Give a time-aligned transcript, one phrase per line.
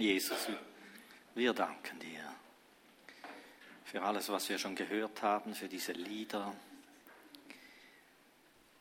[0.00, 0.48] Jesus,
[1.34, 2.34] wir danken dir
[3.84, 6.56] für alles, was wir schon gehört haben, für diese Lieder.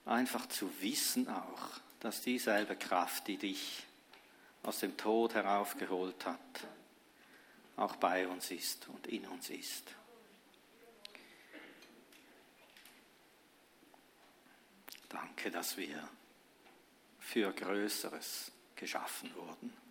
[0.06, 3.84] Einfach zu wissen auch, dass dieselbe Kraft, die dich
[4.64, 6.40] aus dem Tod heraufgeholt hat,
[7.76, 9.94] auch bei uns ist und in uns ist.
[15.10, 16.08] Danke, dass wir
[17.20, 19.89] für Größeres geschaffen wurden.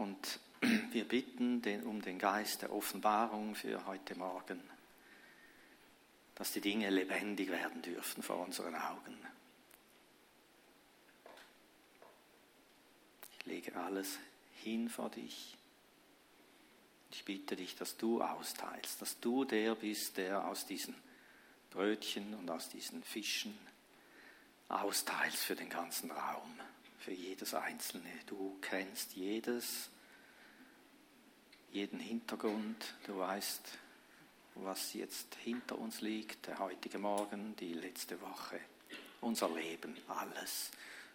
[0.00, 0.40] Und
[0.92, 4.58] wir bitten den, um den Geist der Offenbarung für heute Morgen,
[6.36, 9.18] dass die Dinge lebendig werden dürfen vor unseren Augen.
[13.38, 14.18] Ich lege alles
[14.62, 15.58] hin vor dich.
[17.10, 20.94] Ich bitte dich, dass du austeilst, dass du der bist, der aus diesen
[21.68, 23.58] Brötchen und aus diesen Fischen
[24.68, 26.58] austeilst für den ganzen Raum,
[27.00, 28.10] für jedes Einzelne.
[28.26, 29.88] Du kennst jedes,
[31.72, 33.78] jeden Hintergrund, du weißt,
[34.56, 38.60] was jetzt hinter uns liegt, der heutige Morgen, die letzte Woche,
[39.22, 40.70] unser Leben, alles.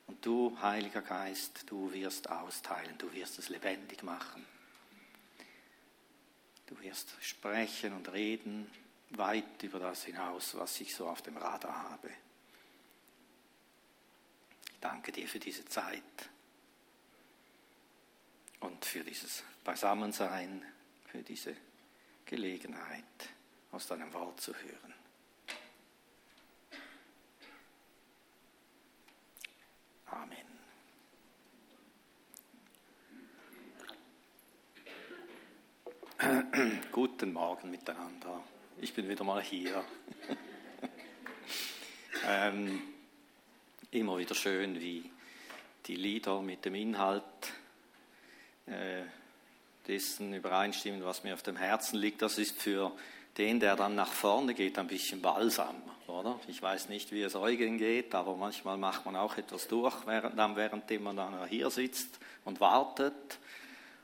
[0.07, 4.45] Und du, Heiliger Geist, du wirst austeilen, du wirst es lebendig machen.
[6.67, 8.69] Du wirst sprechen und reden,
[9.11, 12.09] weit über das hinaus, was ich so auf dem Radar habe.
[14.85, 16.29] Danke dir für diese Zeit
[18.59, 20.63] und für dieses Beisammensein,
[21.07, 21.55] für diese
[22.27, 23.03] Gelegenheit,
[23.71, 24.93] aus deinem Wort zu hören.
[30.05, 30.45] Amen.
[36.91, 38.43] Guten Morgen miteinander
[38.77, 39.85] ich bin wieder mal hier.
[42.27, 42.94] ähm,
[43.95, 45.09] immer wieder schön, wie
[45.85, 47.23] die Lieder mit dem Inhalt
[48.65, 49.03] äh,
[49.87, 52.21] dessen übereinstimmen, was mir auf dem Herzen liegt.
[52.21, 52.91] Das ist für
[53.37, 55.75] den, der dann nach vorne geht, ein bisschen Balsam,
[56.07, 56.37] oder?
[56.47, 60.35] Ich weiß nicht, wie es euch geht, aber manchmal macht man auch etwas durch, während,
[60.35, 63.39] währenddem man dann hier sitzt und wartet.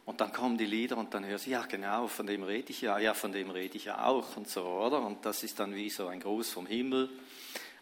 [0.06, 2.82] Und dann kommen die Lieder und dann hörst du, ja genau, von dem rede ich
[2.82, 5.02] ja, ja, von dem rede ich ja auch und so, oder?
[5.02, 7.10] Und das ist dann wie so ein Gruß vom Himmel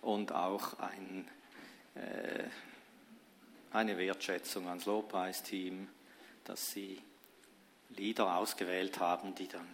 [0.01, 1.27] und auch ein,
[3.71, 5.87] eine Wertschätzung ans Lobpreisteam,
[6.43, 7.01] dass sie
[7.89, 9.67] Lieder ausgewählt haben, die dann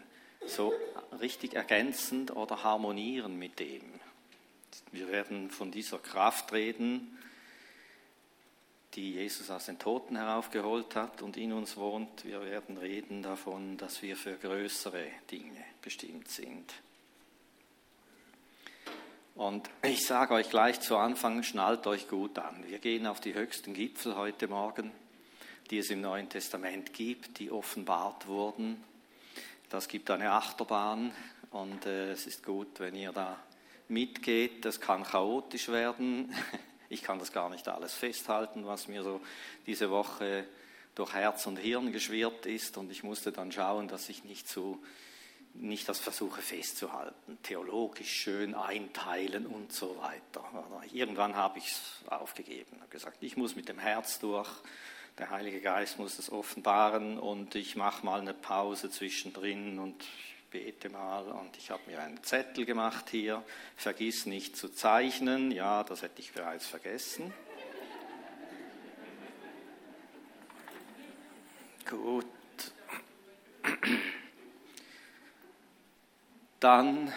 [0.45, 0.73] so
[1.19, 3.83] richtig ergänzend oder harmonieren mit dem.
[4.91, 7.17] Wir werden von dieser Kraft reden,
[8.93, 12.23] die Jesus aus den Toten heraufgeholt hat und in uns wohnt.
[12.23, 16.73] Wir werden reden davon, dass wir für größere Dinge bestimmt sind.
[19.35, 22.63] Und ich sage euch gleich zu Anfang, schnallt euch gut an.
[22.69, 24.93] Wir gehen auf die höchsten Gipfel heute Morgen,
[25.69, 28.81] die es im Neuen Testament gibt, die offenbart wurden.
[29.69, 31.11] Das gibt eine Achterbahn
[31.51, 33.37] und äh, es ist gut, wenn ihr da
[33.89, 34.63] mitgeht.
[34.63, 36.33] Das kann chaotisch werden.
[36.87, 39.19] Ich kann das gar nicht alles festhalten, was mir so
[39.65, 40.45] diese Woche
[40.93, 42.77] durch Herz und Hirn geschwirrt ist.
[42.77, 44.77] Und ich musste dann schauen, dass ich nicht so
[45.59, 50.43] nicht das versuche festzuhalten, theologisch schön einteilen und so weiter.
[50.91, 54.49] Irgendwann habe ich es aufgegeben, habe gesagt, ich muss mit dem Herz durch,
[55.17, 60.03] der Heilige Geist muss es offenbaren und ich mache mal eine Pause zwischendrin und
[60.51, 63.43] bete mal und ich habe mir einen Zettel gemacht hier,
[63.77, 67.33] vergiss nicht zu zeichnen, ja, das hätte ich bereits vergessen.
[71.89, 72.25] Gut.
[76.59, 77.13] Dann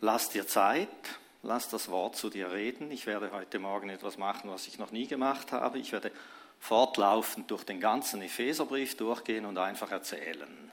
[0.00, 0.88] lass dir Zeit,
[1.42, 2.90] lass das Wort zu dir reden.
[2.90, 5.78] Ich werde heute Morgen etwas machen, was ich noch nie gemacht habe.
[5.78, 6.12] Ich werde
[6.60, 10.72] fortlaufend durch den ganzen Epheserbrief durchgehen und einfach erzählen.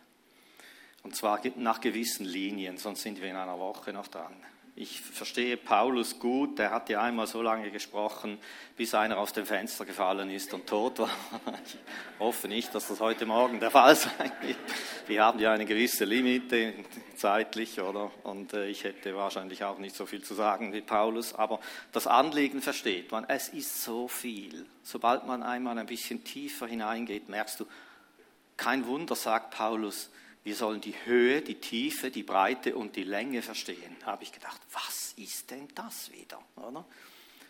[1.04, 4.36] Und zwar nach gewissen Linien, sonst sind wir in einer Woche noch dran.
[4.78, 8.38] Ich verstehe Paulus gut, der hat ja einmal so lange gesprochen,
[8.76, 11.10] bis einer aus dem Fenster gefallen ist und tot war.
[11.66, 14.58] Ich hoffe nicht, dass das heute Morgen der Fall sein wird.
[15.08, 16.74] Wir haben ja eine gewisse Limite
[17.16, 18.12] zeitlich, oder?
[18.24, 21.62] Und äh, ich hätte wahrscheinlich auch nicht so viel zu sagen wie Paulus, aber
[21.94, 23.26] das Anliegen versteht man.
[23.30, 24.66] Es ist so viel.
[24.84, 27.66] Sobald man einmal ein bisschen tiefer hineingeht, merkst du,
[28.58, 30.10] kein Wunder, sagt Paulus,
[30.46, 33.98] wir sollen die Höhe, die Tiefe, die Breite und die Länge verstehen.
[34.06, 36.40] Habe ich gedacht, was ist denn das wieder?
[36.56, 36.86] Oder?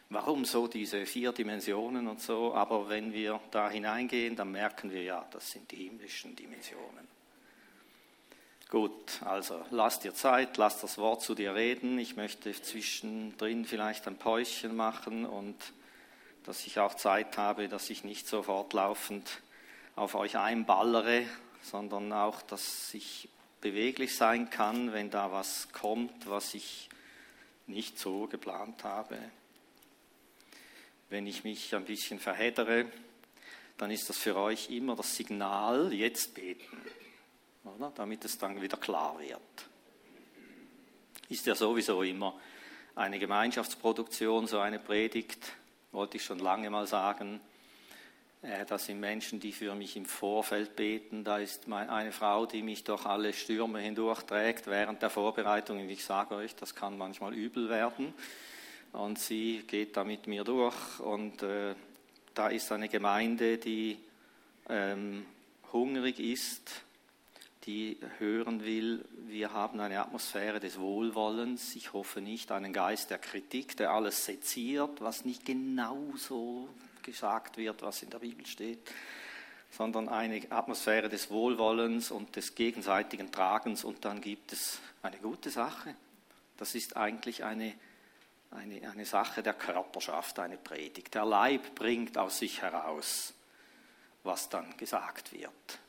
[0.08, 2.54] Warum so diese vier Dimensionen und so?
[2.56, 7.06] Aber wenn wir da hineingehen, dann merken wir ja, das sind die himmlischen Dimensionen.
[8.70, 12.00] Gut, also lass dir Zeit, lass das Wort zu dir reden.
[12.00, 15.58] Ich möchte zwischendrin vielleicht ein Päuschen machen und
[16.46, 19.42] dass ich auch Zeit habe, dass ich nicht so fortlaufend
[19.98, 21.26] auf euch einballere,
[21.66, 23.30] sondern auch, dass ich
[23.62, 26.90] beweglich sein kann, wenn da was kommt, was ich
[27.68, 29.18] nicht so geplant habe.
[31.10, 32.86] Wenn ich mich ein bisschen verheddere,
[33.78, 36.78] dann ist das für euch immer das Signal, jetzt beten,
[37.64, 37.92] oder?
[37.96, 39.42] damit es dann wieder klar wird.
[41.30, 42.40] Ist ja sowieso immer
[42.94, 45.54] eine Gemeinschaftsproduktion, so eine Predigt,
[45.92, 47.42] wollte ich schon lange mal sagen.
[48.46, 51.24] Äh, das sind Menschen, die für mich im Vorfeld beten.
[51.24, 55.80] Da ist eine Frau, die mich durch alle Stürme hindurchträgt während der Vorbereitung.
[55.80, 58.14] Und ich sage euch, das kann manchmal übel werden.
[58.94, 61.00] Und sie geht da mit mir durch.
[61.00, 61.76] Und äh,
[62.34, 63.98] da ist eine Gemeinde, die
[64.70, 65.26] ähm,
[65.74, 66.82] hungrig ist,
[67.66, 71.76] die hören will, wir haben eine Atmosphäre des Wohlwollens.
[71.76, 76.70] Ich hoffe nicht einen Geist der Kritik, der alles seziert, was nicht genau so
[77.06, 78.92] gesagt wird, was in der Bibel steht,
[79.70, 85.50] sondern eine Atmosphäre des Wohlwollens und des gegenseitigen Tragens und dann gibt es eine gute
[85.50, 85.96] Sache.
[86.58, 87.74] Das ist eigentlich eine,
[88.52, 91.14] eine, eine Sache der Körperschaft, eine Predigt.
[91.14, 93.34] Der Leib bringt aus sich heraus,
[94.24, 95.80] was dann gesagt wird.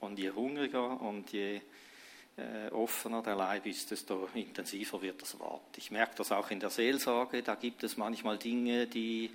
[0.00, 1.60] Und je hungriger und je
[2.36, 5.76] äh, offener der Leib ist, desto intensiver wird das Wort.
[5.76, 9.30] Ich merke das auch in der Seelsorge, da gibt es manchmal Dinge, die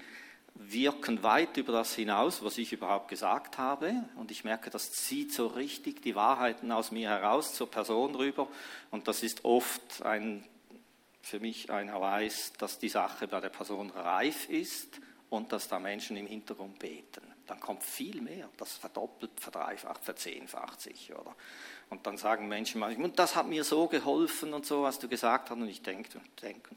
[0.55, 4.05] wirken weit über das hinaus, was ich überhaupt gesagt habe.
[4.15, 8.47] Und ich merke, das zieht so richtig die Wahrheiten aus mir heraus zur Person rüber.
[8.89, 10.47] Und das ist oft ein,
[11.21, 15.77] für mich ein Erweis, dass die Sache bei der Person reif ist und dass da
[15.77, 17.21] Menschen im Hintergrund beten.
[17.47, 21.13] Dann kommt viel mehr, das verdoppelt, verdreifacht, verzehnfacht sich.
[21.13, 21.35] Oder?
[21.89, 25.49] Und dann sagen Menschen manchmal, das hat mir so geholfen und so, was du gesagt
[25.49, 25.57] hast.
[25.57, 26.75] Und ich denke, denke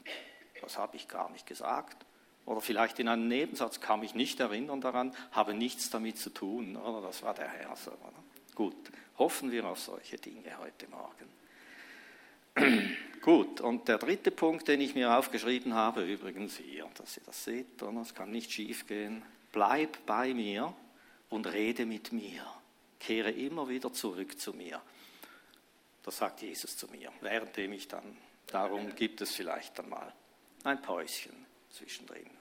[0.61, 2.05] das habe ich gar nicht gesagt.
[2.49, 6.77] Oder vielleicht in einem Nebensatz kann mich nicht erinnern daran, habe nichts damit zu tun.
[6.77, 7.75] Oder das war der Herr.
[7.75, 7.91] So,
[8.55, 11.29] Gut, hoffen wir auf solche Dinge heute Morgen.
[13.21, 17.43] Gut, und der dritte Punkt, den ich mir aufgeschrieben habe, übrigens hier, dass ihr das
[17.43, 19.21] seht, es kann nicht schief gehen.
[19.51, 20.73] Bleib bei mir
[21.29, 22.43] und rede mit mir.
[22.99, 24.81] Kehre immer wieder zurück zu mir.
[26.01, 28.17] Das sagt Jesus zu mir, währenddem ich dann,
[28.47, 30.11] darum gibt es vielleicht dann mal
[30.63, 32.38] ein Päuschen zwischendrin.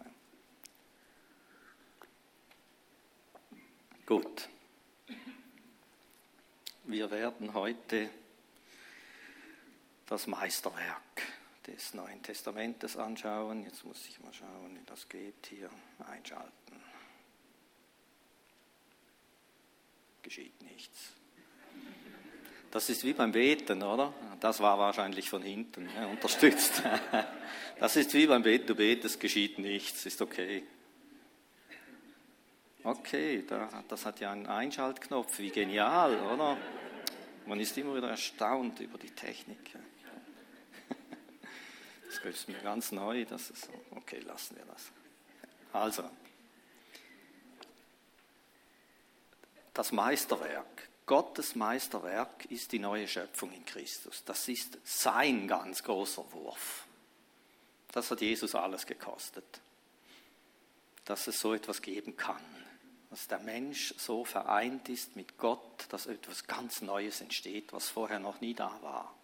[4.08, 4.48] Gut.
[6.84, 8.08] Wir werden heute
[10.06, 11.22] das Meisterwerk
[11.66, 13.64] des Neuen Testamentes anschauen.
[13.64, 15.68] Jetzt muss ich mal schauen, wie das geht hier.
[16.10, 16.50] Einschalten.
[20.22, 21.12] Geschieht nichts.
[22.70, 24.14] Das ist wie beim Beten, oder?
[24.40, 26.82] Das war wahrscheinlich von hinten ja, unterstützt.
[27.78, 30.64] Das ist wie beim Beten, du betest, geschieht nichts, ist okay.
[32.88, 33.44] Okay,
[33.88, 36.56] das hat ja einen Einschaltknopf, wie genial, oder?
[37.44, 39.58] Man ist immer wieder erstaunt über die Technik.
[42.06, 43.72] Das ist mir ganz neu, das ist so.
[43.90, 44.90] Okay, lassen wir das.
[45.74, 46.10] Also,
[49.74, 54.24] das Meisterwerk, Gottes Meisterwerk ist die neue Schöpfung in Christus.
[54.24, 56.86] Das ist sein ganz großer Wurf.
[57.92, 59.60] Das hat Jesus alles gekostet,
[61.04, 62.57] dass es so etwas geben kann
[63.10, 68.18] dass der Mensch so vereint ist mit Gott, dass etwas ganz Neues entsteht, was vorher
[68.18, 69.14] noch nie da war.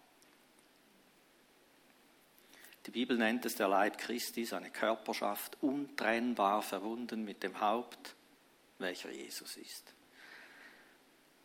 [2.87, 8.15] Die Bibel nennt es der Leib Christi, seine Körperschaft, untrennbar verbunden mit dem Haupt,
[8.77, 9.93] welcher Jesus ist.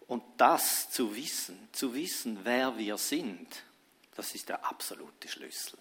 [0.06, 3.62] Und das zu wissen, zu wissen, wer wir sind,
[4.16, 5.78] das ist der absolute Schlüssel.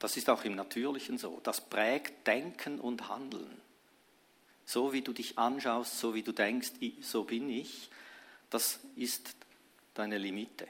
[0.00, 1.40] Das ist auch im Natürlichen so.
[1.42, 3.60] Das prägt Denken und Handeln
[4.68, 7.88] so wie du dich anschaust, so wie du denkst, so bin ich,
[8.50, 9.34] das ist
[9.94, 10.68] deine Limite.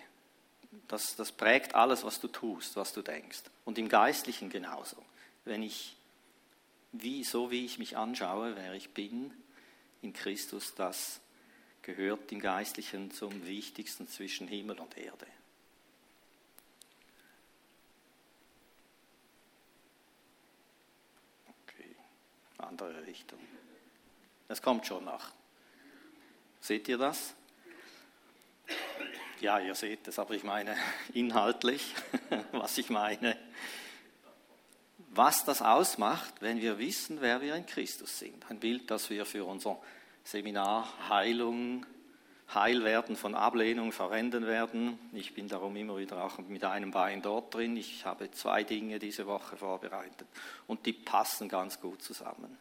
[0.87, 3.43] Das, das prägt alles, was du tust, was du denkst.
[3.65, 5.05] Und im Geistlichen genauso.
[5.45, 5.97] Wenn ich,
[6.93, 9.33] wie, so wie ich mich anschaue, wer ich bin
[10.01, 11.21] in Christus, das
[11.83, 15.27] gehört im Geistlichen zum Wichtigsten zwischen Himmel und Erde.
[21.67, 21.97] Okay,
[22.59, 23.41] andere Richtung.
[24.49, 25.31] Es kommt schon nach.
[26.61, 27.35] Seht ihr das?
[29.41, 30.75] Ja, ihr seht es, aber ich meine
[31.15, 31.95] inhaltlich,
[32.53, 33.37] was ich meine.
[35.11, 38.51] Was das ausmacht, wenn wir wissen, wer wir in Christus sind.
[38.51, 39.79] Ein Bild, das wir für unser
[40.25, 41.87] Seminar Heilung,
[42.53, 44.99] Heilwerden von Ablehnung verwenden werden.
[45.13, 47.77] Ich bin darum immer wieder auch mit einem Bein dort drin.
[47.77, 50.27] Ich habe zwei Dinge diese Woche vorbereitet
[50.67, 52.59] und die passen ganz gut zusammen.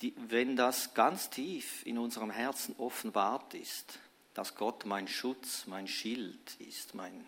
[0.00, 3.98] Die, wenn das ganz tief in unserem Herzen offenbart ist,
[4.34, 7.26] dass Gott mein Schutz, mein Schild ist, mein,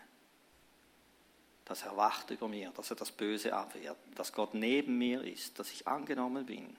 [1.65, 5.59] dass er wacht über mir, dass er das Böse abwehrt, dass Gott neben mir ist,
[5.59, 6.77] dass ich angenommen bin,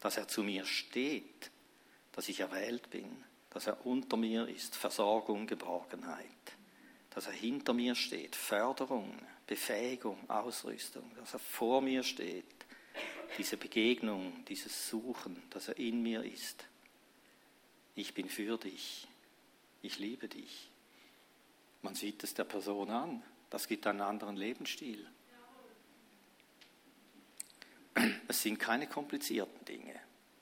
[0.00, 1.50] dass er zu mir steht,
[2.12, 6.26] dass ich erwählt bin, dass er unter mir ist, Versorgung, Geborgenheit,
[7.10, 9.14] dass er hinter mir steht, Förderung,
[9.46, 12.46] Befähigung, Ausrüstung, dass er vor mir steht,
[13.38, 16.66] diese Begegnung, dieses Suchen, dass er in mir ist.
[17.94, 19.06] Ich bin für dich,
[19.82, 20.70] ich liebe dich.
[21.82, 25.06] Man sieht es der Person an, das gibt einen anderen Lebensstil.
[28.28, 29.94] Es sind keine komplizierten Dinge,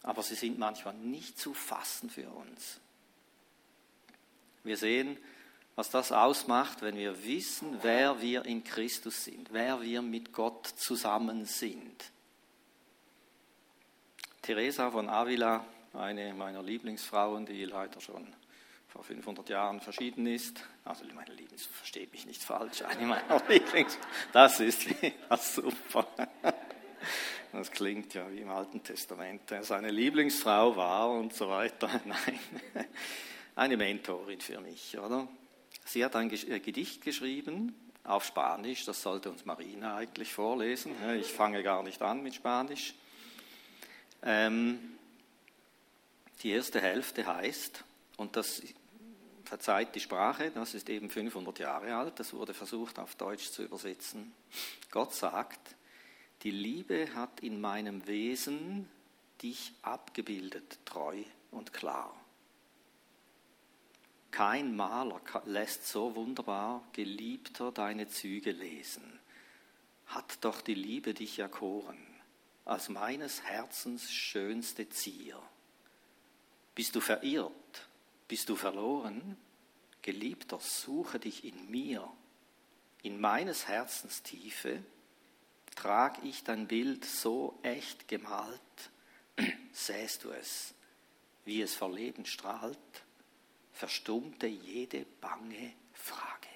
[0.02, 2.78] aber sie sind manchmal nicht zu fassen für uns.
[4.62, 5.16] Wir sehen,
[5.74, 10.66] was das ausmacht, wenn wir wissen, wer wir in Christus sind, wer wir mit Gott
[10.66, 12.12] zusammen sind.
[14.42, 18.26] Teresa von Avila, eine meiner Lieblingsfrauen, die leider schon
[18.88, 20.62] vor 500 Jahren verschieden ist.
[20.84, 23.98] Also meine Lieblings, versteht mich nicht falsch, eine meiner Lieblings.
[24.32, 26.06] Das ist ja, super.
[27.52, 29.42] Das klingt ja wie im Alten Testament.
[29.60, 31.88] Seine Lieblingsfrau war und so weiter.
[32.04, 32.38] Nein,
[33.56, 35.28] eine Mentorin für mich, oder?
[35.84, 40.92] Sie hat ein äh, Gedicht geschrieben auf Spanisch, das sollte uns Marina eigentlich vorlesen.
[41.20, 42.94] Ich fange gar nicht an mit Spanisch.
[44.22, 44.78] Ähm,
[46.42, 47.84] die erste Hälfte heißt,
[48.16, 48.62] und das
[49.44, 53.62] verzeiht die Sprache, das ist eben 500 Jahre alt, das wurde versucht auf Deutsch zu
[53.62, 54.32] übersetzen.
[54.90, 55.74] Gott sagt,
[56.42, 58.88] die Liebe hat in meinem Wesen
[59.42, 61.16] dich abgebildet, treu
[61.50, 62.14] und klar.
[64.30, 69.18] Kein Maler lässt so wunderbar, geliebter, deine Züge lesen.
[70.06, 72.09] Hat doch die Liebe dich erkoren
[72.70, 75.42] als meines Herzens schönste Zier.
[76.76, 77.88] Bist du verirrt?
[78.28, 79.36] Bist du verloren?
[80.02, 82.08] Geliebter, suche dich in mir.
[83.02, 84.84] In meines Herzens Tiefe
[85.74, 88.60] trag ich dein Bild so echt gemalt,
[89.72, 90.72] sähst du es,
[91.44, 92.78] wie es vor Leben strahlt,
[93.72, 96.49] verstummte jede bange Frage.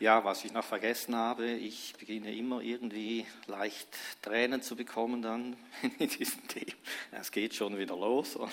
[0.00, 3.88] Ja, was ich noch vergessen habe, ich beginne immer irgendwie leicht
[4.22, 5.56] Tränen zu bekommen dann
[5.98, 6.72] in diesem Thema.
[7.12, 8.36] Es geht schon wieder los.
[8.36, 8.50] Oder?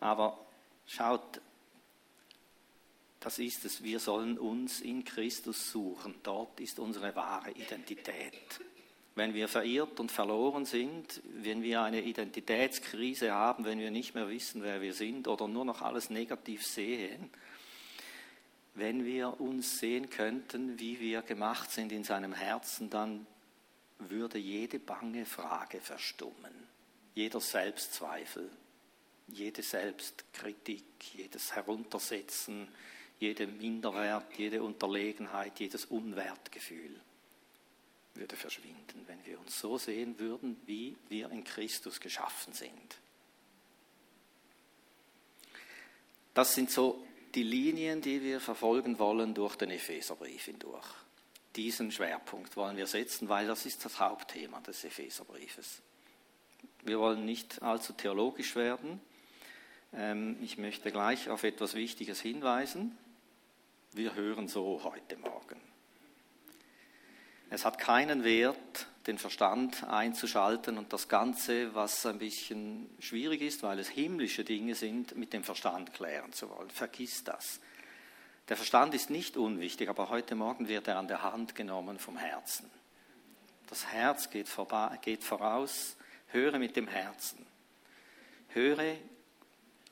[0.00, 0.38] Aber
[0.86, 1.40] schaut,
[3.20, 3.82] das ist es.
[3.82, 6.14] Wir sollen uns in Christus suchen.
[6.22, 8.60] Dort ist unsere wahre Identität.
[9.14, 14.28] Wenn wir verirrt und verloren sind, wenn wir eine Identitätskrise haben, wenn wir nicht mehr
[14.28, 17.30] wissen, wer wir sind oder nur noch alles negativ sehen,
[18.74, 23.26] wenn wir uns sehen könnten, wie wir gemacht sind in seinem Herzen, dann
[23.98, 26.52] würde jede bange Frage verstummen,
[27.14, 28.50] jeder Selbstzweifel,
[29.28, 32.68] jede Selbstkritik, jedes Heruntersetzen,
[33.20, 37.00] jede Minderwert, jede Unterlegenheit, jedes Unwertgefühl
[38.14, 42.98] würde verschwinden, wenn wir uns so sehen würden, wie wir in Christus geschaffen sind.
[46.32, 47.04] Das sind so
[47.34, 50.86] die Linien, die wir verfolgen wollen durch den Epheserbrief hindurch.
[51.56, 55.82] Diesen Schwerpunkt wollen wir setzen, weil das ist das Hauptthema des Epheserbriefes.
[56.82, 59.00] Wir wollen nicht allzu theologisch werden.
[59.92, 62.96] Ähm, ich möchte gleich auf etwas Wichtiges hinweisen.
[63.92, 65.60] Wir hören so heute Morgen.
[67.50, 73.62] Es hat keinen Wert, den Verstand einzuschalten und das Ganze, was ein bisschen schwierig ist,
[73.62, 76.70] weil es himmlische Dinge sind, mit dem Verstand klären zu wollen.
[76.70, 77.60] Vergiss das.
[78.48, 82.16] Der Verstand ist nicht unwichtig, aber heute Morgen wird er an der Hand genommen vom
[82.16, 82.70] Herzen.
[83.68, 85.96] Das Herz geht, vorbei, geht voraus.
[86.28, 87.46] Höre mit dem Herzen.
[88.48, 88.96] Höre,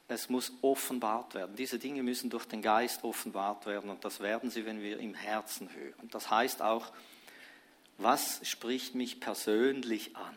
[0.08, 1.56] es muss offenbart werden.
[1.56, 5.14] Diese Dinge müssen durch den Geist offenbart werden und das werden sie, wenn wir im
[5.14, 6.08] Herzen hören.
[6.10, 6.92] Das heißt auch,
[7.98, 10.36] was spricht mich persönlich an?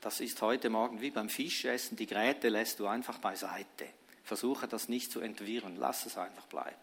[0.00, 3.86] Das ist heute Morgen wie beim Fischessen, die Gräte lässt du einfach beiseite.
[4.24, 6.76] Versuche das nicht zu entwirren, lass es einfach bleiben.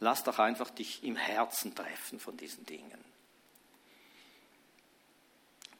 [0.00, 3.04] Lass doch einfach dich im Herzen treffen von diesen Dingen.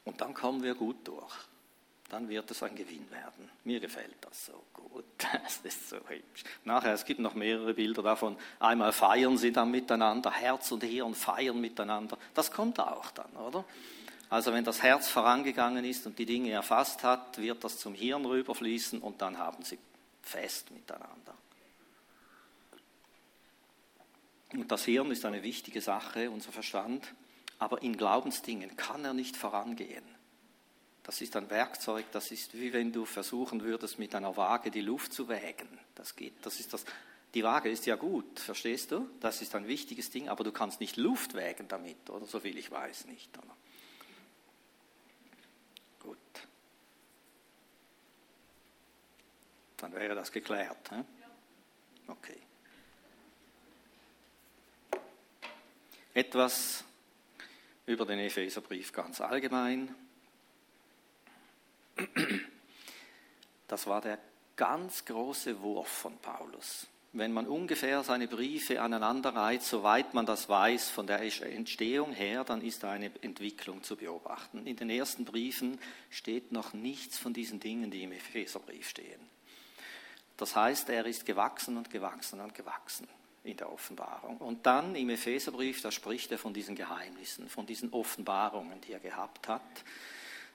[0.05, 1.35] Und dann kommen wir gut durch
[2.09, 3.51] dann wird es ein Gewinn werden.
[3.65, 5.05] Mir gefällt das so gut.
[5.43, 6.45] Das ist so hübsch.
[6.65, 8.37] Nachher, es gibt noch mehrere Bilder davon.
[8.61, 12.17] Einmal feiern sie dann miteinander, Herz und Hirn feiern miteinander.
[12.35, 13.65] Das kommt auch dann, oder?
[14.31, 18.25] Also wenn das Herz vorangegangen ist und die Dinge erfasst hat, wird das zum Hirn
[18.25, 19.79] rüberfließen und dann haben sie
[20.23, 21.35] Fest miteinander.
[24.53, 27.15] Und das Hirn ist eine wichtige Sache, unser Verstand,
[27.59, 30.18] aber in Glaubensdingen kann er nicht vorangehen
[31.09, 34.83] Das ist ein Werkzeug, das ist wie wenn du versuchen würdest, mit einer Waage die
[34.83, 35.67] Luft zu wägen.
[35.95, 36.85] Das geht, das ist das.
[37.33, 39.09] Die Waage ist ja gut, verstehst du?
[39.19, 42.59] Das ist ein wichtiges Ding, aber du kannst nicht Luft wägen damit, oder so viel
[42.59, 43.31] ich weiß nicht.
[43.39, 43.57] Oder?
[46.01, 46.19] Gut.
[49.79, 50.91] Dann wäre das geklärt.
[50.91, 51.05] He?
[52.07, 52.39] Okay.
[56.13, 56.85] Etwas
[57.87, 59.95] über den Epheserbrief ganz allgemein.
[63.67, 64.19] Das war der
[64.57, 66.87] ganz große Wurf von Paulus.
[67.13, 72.61] Wenn man ungefähr seine Briefe aneinanderreiht, soweit man das weiß von der Entstehung her, dann
[72.61, 74.67] ist da eine Entwicklung zu beobachten.
[74.67, 79.21] In den ersten Briefen steht noch nichts von diesen Dingen, die im Epheserbrief stehen.
[80.37, 83.09] Das heißt, er ist gewachsen und gewachsen und gewachsen
[83.43, 84.37] in der Offenbarung.
[84.39, 89.01] Und dann im Epheserbrief, da spricht er von diesen Geheimnissen, von diesen Offenbarungen, die er
[89.01, 89.63] gehabt hat.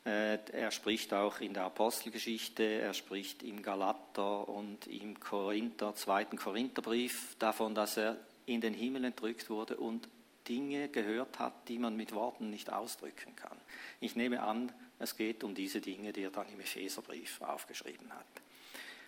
[0.05, 6.37] Äh, er spricht auch in der Apostelgeschichte, er spricht im Galater und im Korinther, zweiten
[6.37, 10.09] Korintherbrief davon, dass er in den Himmel entrückt wurde und
[10.47, 13.57] Dinge gehört hat, die man mit Worten nicht ausdrücken kann.
[14.01, 18.25] Ich nehme an, es geht um diese Dinge, die er dann im Epheserbrief aufgeschrieben hat.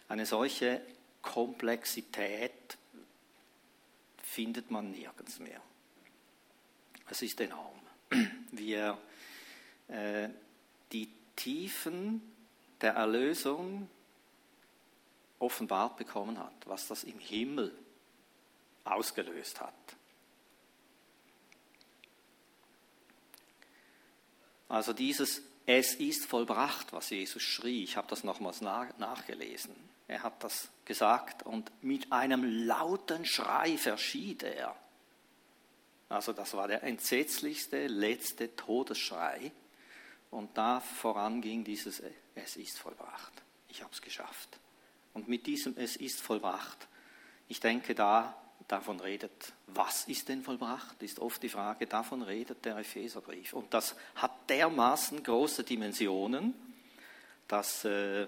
[0.07, 0.81] Eine solche
[1.21, 2.77] Komplexität
[4.23, 5.61] findet man nirgends mehr.
[7.09, 7.79] Es ist enorm,
[8.51, 8.97] wie er
[9.87, 10.29] äh,
[10.95, 12.21] die Tiefen
[12.79, 13.89] der Erlösung
[15.39, 17.77] offenbart bekommen hat, was das im Himmel
[18.85, 19.73] ausgelöst hat.
[24.69, 29.75] Also dieses Es ist vollbracht, was Jesus schrie, ich habe das nochmals nachgelesen.
[30.07, 34.75] Er hat das gesagt und mit einem lauten Schrei verschied er.
[36.07, 39.51] Also das war der entsetzlichste, letzte Todesschrei.
[40.35, 42.03] Und da voranging dieses
[42.35, 43.31] Es ist vollbracht.
[43.69, 44.59] Ich habe es geschafft.
[45.13, 46.89] Und mit diesem Es ist vollbracht,
[47.47, 48.35] ich denke, da
[48.67, 53.53] davon redet, was ist denn vollbracht, ist oft die Frage, davon redet der Epheserbrief.
[53.53, 56.53] Und das hat dermaßen große Dimensionen,
[57.47, 58.27] dass äh,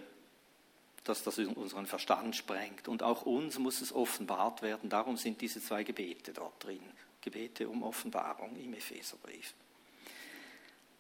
[1.03, 2.87] dass das unseren Verstand sprengt.
[2.87, 4.89] Und auch uns muss es offenbart werden.
[4.89, 6.83] Darum sind diese zwei Gebete dort drin.
[7.21, 9.53] Gebete um Offenbarung im Epheserbrief.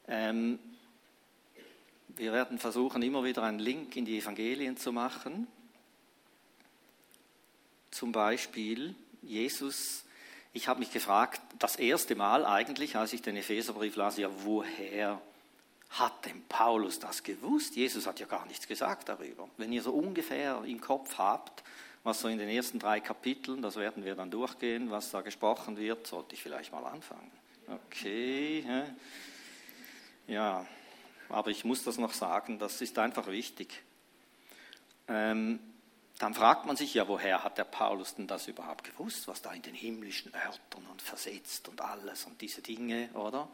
[0.07, 0.59] Ähm,
[2.17, 5.47] wir werden versuchen, immer wieder einen Link in die Evangelien zu machen.
[7.91, 10.03] Zum Beispiel Jesus.
[10.53, 15.21] Ich habe mich gefragt, das erste Mal eigentlich, als ich den Epheserbrief las, ja, woher
[15.89, 17.75] hat denn Paulus das gewusst?
[17.75, 19.47] Jesus hat ja gar nichts gesagt darüber.
[19.57, 21.63] Wenn ihr so ungefähr im Kopf habt,
[22.03, 25.77] was so in den ersten drei Kapiteln, das werden wir dann durchgehen, was da gesprochen
[25.77, 27.31] wird, sollte ich vielleicht mal anfangen.
[27.67, 28.63] Okay,
[30.27, 30.65] ja,
[31.29, 33.83] aber ich muss das noch sagen, das ist einfach wichtig.
[35.07, 35.59] Ähm,
[36.19, 39.53] dann fragt man sich ja, woher hat der Paulus denn das überhaupt gewusst, was da
[39.53, 43.47] in den himmlischen Örtern und versetzt und alles und diese Dinge, oder?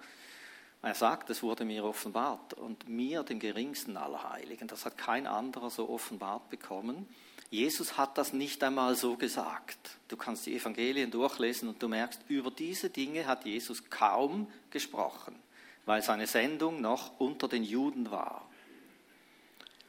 [0.81, 5.27] Er sagt, es wurde mir offenbart und mir, dem geringsten aller Heiligen, das hat kein
[5.27, 7.07] anderer so offenbart bekommen.
[7.49, 9.97] Jesus hat das nicht einmal so gesagt.
[10.09, 15.35] Du kannst die Evangelien durchlesen und du merkst, über diese Dinge hat Jesus kaum gesprochen,
[15.85, 18.47] weil seine Sendung noch unter den Juden war.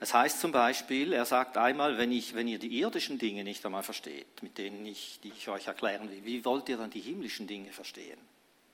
[0.00, 3.64] Es heißt zum Beispiel, er sagt einmal, wenn, ich, wenn ihr die irdischen Dinge nicht
[3.64, 7.00] einmal versteht, mit denen ich, die ich euch erklären will, wie wollt ihr dann die
[7.00, 8.18] himmlischen Dinge verstehen?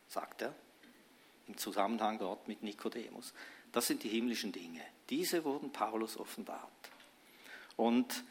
[0.09, 0.55] sagt er
[1.47, 3.33] im Zusammenhang dort mit Nikodemus.
[3.73, 4.81] Das sind die himmlischen Dinge.
[5.09, 6.69] Diese wurden Paulus offenbart.
[7.77, 8.25] Und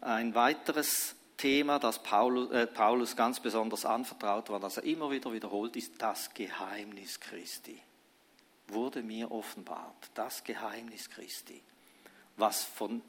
[0.00, 5.32] ein weiteres Thema, das Paulus, äh, Paulus ganz besonders anvertraut war, das er immer wieder
[5.32, 7.80] wiederholt, ist das Geheimnis Christi.
[8.68, 11.62] Wurde mir offenbart, das Geheimnis Christi,
[12.36, 13.02] was von,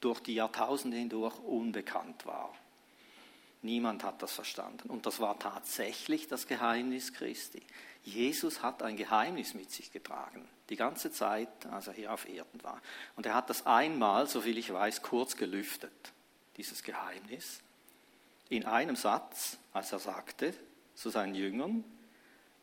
[0.00, 2.52] durch die Jahrtausende hindurch unbekannt war.
[3.62, 4.90] Niemand hat das verstanden.
[4.90, 7.62] Und das war tatsächlich das Geheimnis Christi.
[8.02, 12.62] Jesus hat ein Geheimnis mit sich getragen, die ganze Zeit, als er hier auf Erden
[12.62, 12.82] war.
[13.16, 16.12] Und er hat das einmal, soviel ich weiß, kurz gelüftet,
[16.58, 17.62] dieses Geheimnis,
[18.50, 20.54] in einem Satz, als er sagte
[20.94, 21.82] zu seinen Jüngern,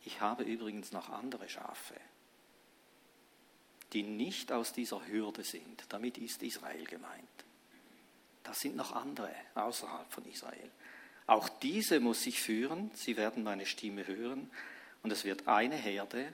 [0.06, 1.96] ich habe übrigens noch andere Schafe,
[3.93, 5.84] die nicht aus dieser Hürde sind.
[5.89, 7.27] Damit ist Israel gemeint.
[8.43, 10.71] Das sind noch andere außerhalb von Israel.
[11.27, 14.49] Auch diese muss ich führen, sie werden meine Stimme hören
[15.04, 16.34] und es wird eine Herde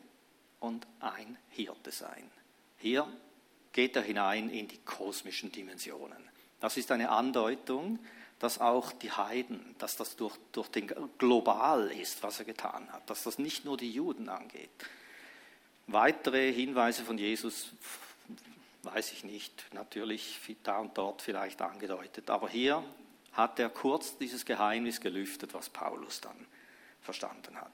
[0.60, 2.32] und ein Hirte sein.
[2.78, 3.08] Hier
[3.74, 6.18] geht er hinein in die kosmischen Dimensionen.
[6.60, 8.00] Das ist eine Andeutung,
[8.40, 13.10] dass auch die Heiden, dass das durch, durch den global ist, was er getan hat,
[13.10, 14.70] dass das nicht nur die Juden angeht.
[15.88, 17.72] Weitere Hinweise von Jesus
[18.84, 22.30] weiß ich nicht, natürlich da und dort vielleicht angedeutet.
[22.30, 22.84] Aber hier
[23.34, 26.46] hat er kurz dieses Geheimnis gelüftet, was Paulus dann
[27.02, 27.72] verstanden hat.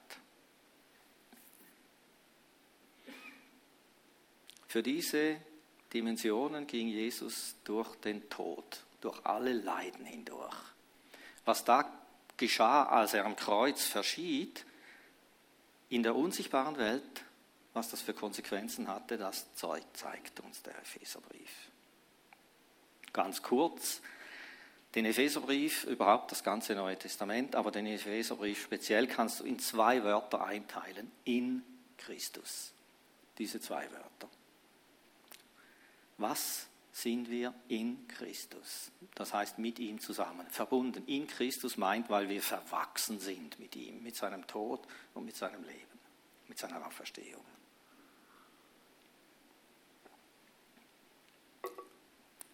[4.68, 5.38] Für diese
[5.94, 10.56] Dimensionen ging Jesus durch den Tod, durch alle Leiden hindurch.
[11.46, 11.92] Was da
[12.38, 14.66] geschah, als er am Kreuz verschied,
[15.90, 17.24] in der unsichtbaren Welt,
[17.74, 21.50] was das für Konsequenzen hatte, das zeigt uns der Epheserbrief.
[23.12, 24.02] Ganz kurz,
[24.96, 30.04] den Epheserbrief, überhaupt das ganze Neue Testament, aber den Epheserbrief speziell kannst du in zwei
[30.04, 31.12] Wörter einteilen.
[31.24, 31.64] In
[31.98, 32.74] Christus.
[33.38, 34.30] Diese zwei Wörter.
[36.18, 38.92] Was sind wir in Christus?
[39.16, 41.04] Das heißt mit ihm zusammen, verbunden.
[41.08, 45.64] In Christus meint, weil wir verwachsen sind mit ihm, mit seinem Tod und mit seinem
[45.64, 46.00] Leben,
[46.48, 47.44] mit seiner Auferstehung.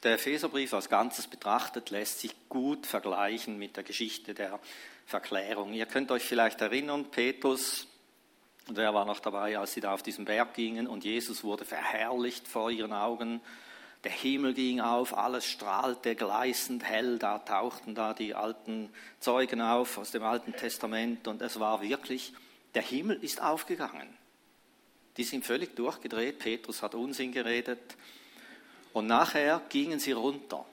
[0.04, 4.60] Der Epheserbrief als Ganzes betrachtet lässt sich gut vergleichen mit der Geschichte der
[5.06, 5.74] Verklärung.
[5.74, 7.86] Ihr könnt euch vielleicht erinnern, Petrus,
[8.70, 12.48] der war noch dabei, als sie da auf diesen Berg gingen und Jesus wurde verherrlicht
[12.48, 13.42] vor ihren Augen.
[14.06, 19.98] Der Himmel ging auf, alles strahlte gleißend hell, da tauchten da die alten Zeugen auf
[19.98, 22.32] aus dem Alten Testament und es war wirklich,
[22.74, 24.08] der Himmel ist aufgegangen.
[25.18, 27.98] Die sind völlig durchgedreht, Petrus hat Unsinn geredet,
[28.94, 30.66] und nachher gingen sie runter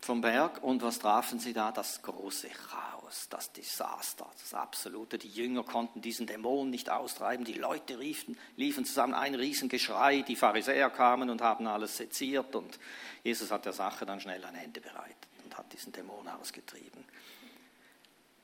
[0.00, 1.70] vom Berg und was trafen sie da?
[1.72, 5.16] Das große Chaos, das Desaster, das absolute.
[5.16, 10.36] Die Jünger konnten diesen Dämon nicht austreiben, die Leute riefen, liefen zusammen, ein Riesengeschrei, die
[10.36, 12.78] Pharisäer kamen und haben alles seziert und
[13.22, 17.04] Jesus hat der Sache dann schnell ein Ende bereitet und hat diesen Dämon ausgetrieben.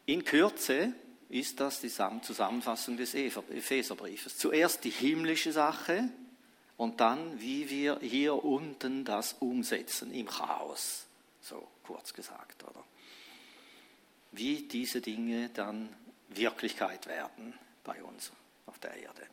[0.06, 0.94] In Kürze
[1.28, 4.38] ist das die Zusammenfassung des Epheserbriefes.
[4.38, 6.08] Zuerst die himmlische Sache,
[6.78, 11.06] und dann, wie wir hier unten das umsetzen im Chaos,
[11.42, 12.84] so kurz gesagt, oder?
[14.30, 15.94] Wie diese Dinge dann
[16.28, 18.30] Wirklichkeit werden bei uns
[18.66, 19.26] auf der Erde.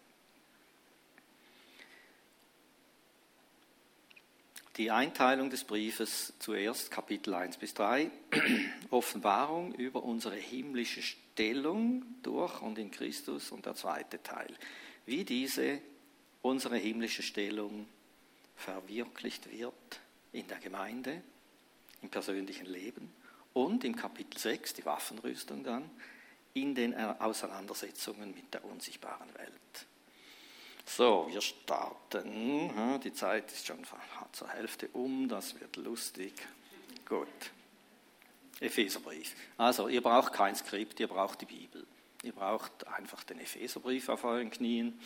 [4.78, 8.10] Die Einteilung des Briefes zuerst Kapitel 1 bis 3,
[8.90, 14.54] Offenbarung über unsere himmlische Stellung durch und in Christus und der zweite Teil.
[15.06, 15.80] Wie diese
[16.46, 17.88] unsere himmlische Stellung
[18.56, 20.00] verwirklicht wird
[20.32, 21.24] in der Gemeinde,
[22.04, 23.12] im persönlichen Leben
[23.54, 25.90] und im Kapitel 6, die Waffenrüstung dann,
[26.54, 29.88] in den Auseinandersetzungen mit der unsichtbaren Welt.
[30.86, 33.00] So, wir starten.
[33.04, 33.84] Die Zeit ist schon
[34.32, 36.34] zur Hälfte um, das wird lustig.
[37.10, 37.28] Gut.
[38.60, 39.36] Epheserbrief.
[39.58, 41.88] Also, ihr braucht kein Skript, ihr braucht die Bibel.
[42.26, 45.00] Ihr braucht einfach den Epheserbrief auf euren Knien.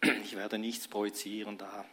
[0.22, 1.84] Ich werde nichts projizieren da.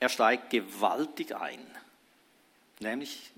[0.00, 1.64] Er steigt gewaltig ein.
[2.80, 3.30] Nämlich,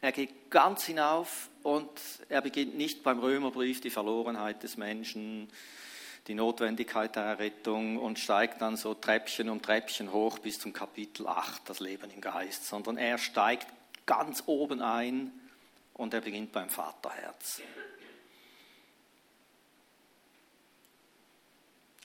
[0.00, 1.90] er geht ganz hinauf und
[2.30, 5.50] er beginnt nicht beim Römerbrief die Verlorenheit des Menschen,
[6.28, 11.26] die Notwendigkeit der Errettung und steigt dann so Treppchen um Treppchen hoch bis zum Kapitel
[11.26, 13.66] 8, das Leben im Geist, sondern er steigt
[14.06, 15.30] ganz oben ein
[15.98, 17.60] und er beginnt beim Vaterherz.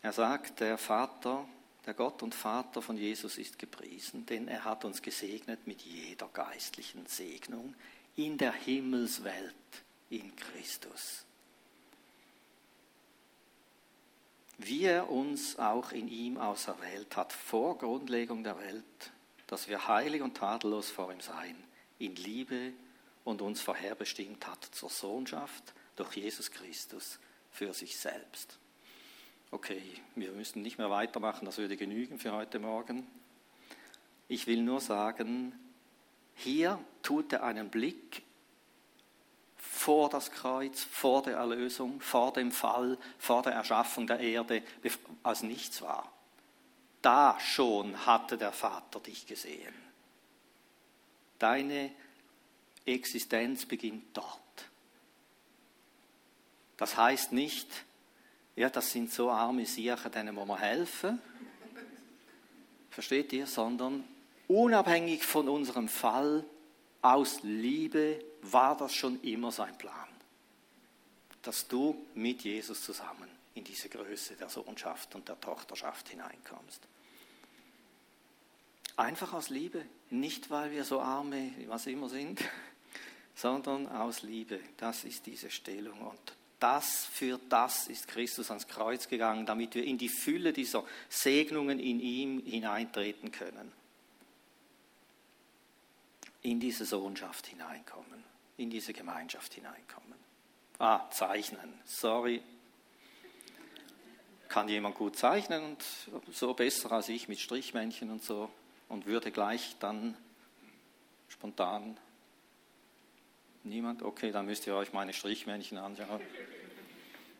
[0.02, 1.48] Er sagt, der Vater,
[1.86, 6.28] der Gott und Vater von Jesus ist gepriesen, denn er hat uns gesegnet mit jeder
[6.28, 7.74] geistlichen Segnung
[8.18, 9.56] in der Himmelswelt
[10.10, 11.26] in Christus.
[14.58, 19.12] Wie er uns auch in ihm auserwählt hat vor Grundlegung der Welt,
[19.48, 21.64] dass wir heilig und tadellos vor ihm seien,
[22.00, 22.74] in Liebe
[23.24, 27.20] und uns vorherbestimmt hat zur Sohnschaft durch Jesus Christus
[27.52, 28.58] für sich selbst.
[29.52, 29.82] Okay,
[30.16, 33.08] wir müssen nicht mehr weitermachen, das würde genügen für heute Morgen.
[34.28, 35.54] Ich will nur sagen,
[36.36, 38.24] hier tut er einen Blick
[39.58, 44.64] vor das Kreuz, vor der Erlösung, vor dem Fall, vor der Erschaffung der Erde,
[45.22, 46.12] als nichts war.
[47.02, 49.74] Da schon hatte der Vater dich gesehen.
[51.38, 51.92] Deine
[52.86, 54.40] Existenz beginnt dort.
[56.78, 57.68] Das heißt nicht,
[58.56, 61.22] ja, das sind so arme Siechen, denen muss man helfen.
[62.90, 63.48] Versteht ihr?
[63.48, 64.04] Sondern
[64.48, 66.46] unabhängig von unserem Fall,
[67.02, 70.08] aus Liebe war das schon immer sein Plan.
[71.42, 76.82] Dass du mit Jesus zusammen in diese Größe der Sohnschaft und der Tochterschaft hineinkommst.
[78.96, 82.40] Einfach aus Liebe, nicht weil wir so arme, was immer sind,
[83.36, 84.60] sondern aus Liebe.
[84.78, 86.00] Das ist diese Stellung.
[86.02, 90.84] Und das, für das ist Christus ans Kreuz gegangen, damit wir in die Fülle dieser
[91.10, 93.72] Segnungen in ihm hineintreten können.
[96.42, 98.24] In diese Sohnschaft hineinkommen,
[98.58, 100.14] in diese Gemeinschaft hineinkommen.
[100.80, 101.74] Ah, zeichnen.
[101.86, 102.42] Sorry.
[104.50, 105.84] Kann jemand gut zeichnen und
[106.32, 108.50] so besser als ich mit Strichmännchen und so
[108.90, 110.16] und würde gleich dann
[111.28, 111.98] spontan
[113.64, 114.04] Niemand?
[114.04, 116.22] Okay, dann müsst ihr euch meine Strichmännchen anschauen.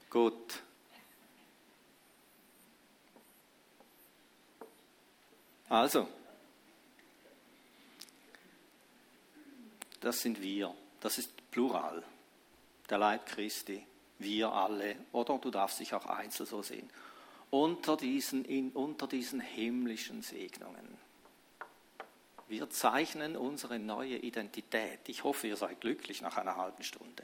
[0.10, 0.62] Gut.
[5.68, 6.08] Also,
[10.00, 10.74] das sind wir.
[11.02, 12.04] Das ist Plural.
[12.90, 13.86] Der Leib Christi.
[14.20, 14.96] Wir alle.
[15.12, 16.90] Oder du darfst dich auch einzeln so sehen.
[17.50, 20.98] Unter diesen, in, unter diesen himmlischen Segnungen.
[22.48, 25.00] Wir zeichnen unsere neue Identität.
[25.08, 27.24] Ich hoffe, ihr seid glücklich nach einer halben Stunde.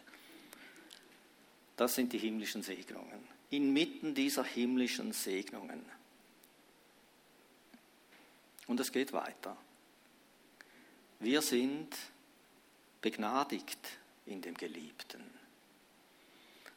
[1.76, 3.28] Das sind die himmlischen Segnungen.
[3.50, 5.84] Inmitten dieser himmlischen Segnungen.
[8.68, 9.58] Und es geht weiter.
[11.20, 11.96] Wir sind
[13.02, 13.80] begnadigt
[14.26, 15.24] in dem Geliebten.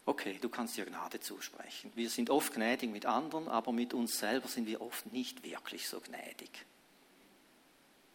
[0.05, 1.93] Okay, du kannst dir Gnade zusprechen.
[1.95, 5.89] Wir sind oft gnädig mit anderen, aber mit uns selber sind wir oft nicht wirklich
[5.89, 6.51] so gnädig.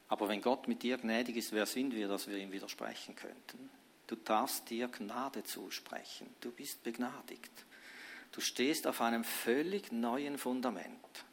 [0.09, 3.69] Aber wenn Gott mit dir gnädig ist, wer sind wir, dass wir ihm widersprechen könnten?
[4.07, 6.33] Du darfst dir Gnade zusprechen.
[6.39, 7.51] Du bist begnadigt.
[8.31, 11.25] Du stehst auf einem völlig neuen Fundament.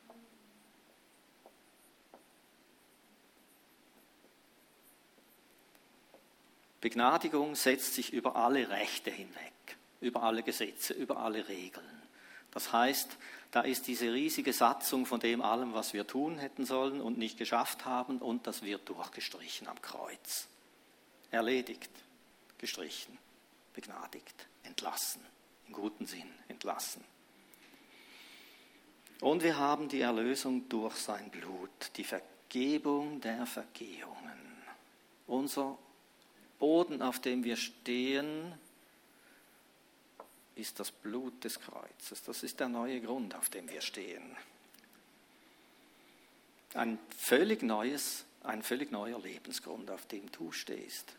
[6.80, 9.52] Begnadigung setzt sich über alle Rechte hinweg,
[10.00, 12.02] über alle Gesetze, über alle Regeln.
[12.50, 13.16] Das heißt,
[13.54, 17.38] da ist diese riesige Satzung von dem allem, was wir tun hätten sollen und nicht
[17.38, 20.48] geschafft haben, und das wird durchgestrichen am Kreuz.
[21.30, 21.92] Erledigt,
[22.58, 23.16] gestrichen,
[23.72, 25.20] begnadigt, entlassen,
[25.68, 27.04] im guten Sinn entlassen.
[29.20, 34.64] Und wir haben die Erlösung durch sein Blut, die Vergebung der Vergehungen.
[35.28, 35.78] Unser
[36.58, 38.58] Boden, auf dem wir stehen,
[40.56, 42.22] ist das Blut des Kreuzes.
[42.22, 44.36] Das ist der neue Grund, auf dem wir stehen.
[46.74, 51.14] Ein völlig neues, ein völlig neuer Lebensgrund, auf dem du stehst.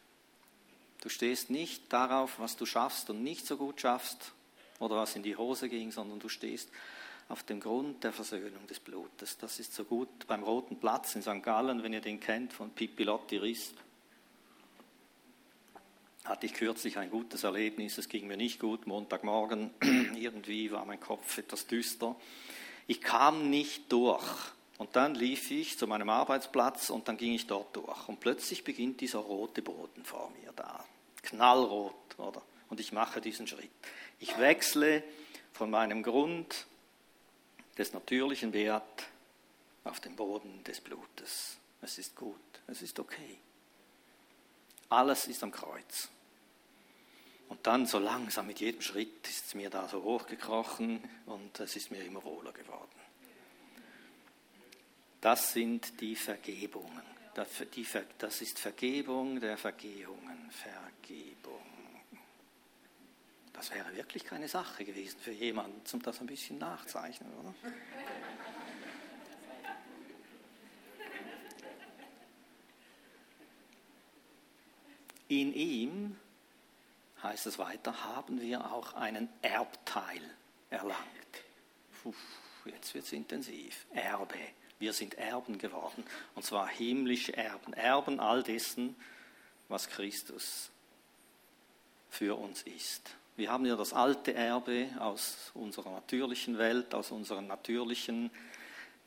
[1.02, 4.34] Du stehst nicht darauf, was du schaffst und nicht so gut schaffst
[4.80, 6.70] oder was in die Hose ging, sondern du stehst
[7.30, 9.38] auf dem Grund der Versöhnung des Blutes.
[9.38, 11.42] Das ist so gut beim Roten Platz in St.
[11.42, 13.76] Gallen, wenn ihr den kennt, von Pippi Lotti Rist
[16.26, 17.98] hatte ich kürzlich ein gutes Erlebnis.
[17.98, 18.88] Es ging mir nicht gut.
[18.88, 19.72] Montagmorgen
[20.16, 22.16] irgendwie war mein Kopf etwas düster.
[22.88, 24.26] Ich kam nicht durch.
[24.78, 28.10] Und dann lief ich zu meinem Arbeitsplatz und dann ging ich dort durch.
[28.10, 30.84] Und plötzlich beginnt dieser rote Boden vor mir da.
[31.22, 32.42] Knallrot, oder?
[32.70, 33.72] Und ich mache diesen Schritt.
[34.20, 35.04] Ich wechsle
[35.54, 36.66] von meinem Grund
[37.78, 39.06] des natürlichen Wert
[39.86, 41.58] auf den Boden des Blutes.
[41.82, 42.36] Es ist gut,
[42.68, 43.38] es ist okay.
[44.90, 46.10] Alles ist am Kreuz.
[47.48, 51.76] Und dann so langsam mit jedem Schritt ist es mir da so hochgekrochen und es
[51.76, 52.90] ist mir immer wohler geworden.
[55.22, 57.02] Das sind die Vergebungen.
[57.34, 60.52] Das ist Vergebung der Vergehungen.
[60.52, 61.66] Vergebung.
[63.54, 67.54] Das wäre wirklich keine Sache gewesen für jemanden, zum das ein bisschen nachzeichnen, oder?
[75.28, 76.18] In ihm
[77.24, 80.22] heißt es weiter, haben wir auch einen Erbteil
[80.70, 81.00] erlangt.
[82.02, 82.14] Puh,
[82.66, 83.86] jetzt wird es intensiv.
[83.94, 84.40] Erbe.
[84.80, 86.04] Wir sind Erben geworden.
[86.36, 87.74] Und zwar himmlische Erben.
[87.74, 88.96] Erben all dessen,
[89.70, 90.70] was Christus
[92.10, 93.10] für uns ist.
[93.38, 98.32] Wir haben ja das alte Erbe aus unserer natürlichen Welt, aus unseren natürlichen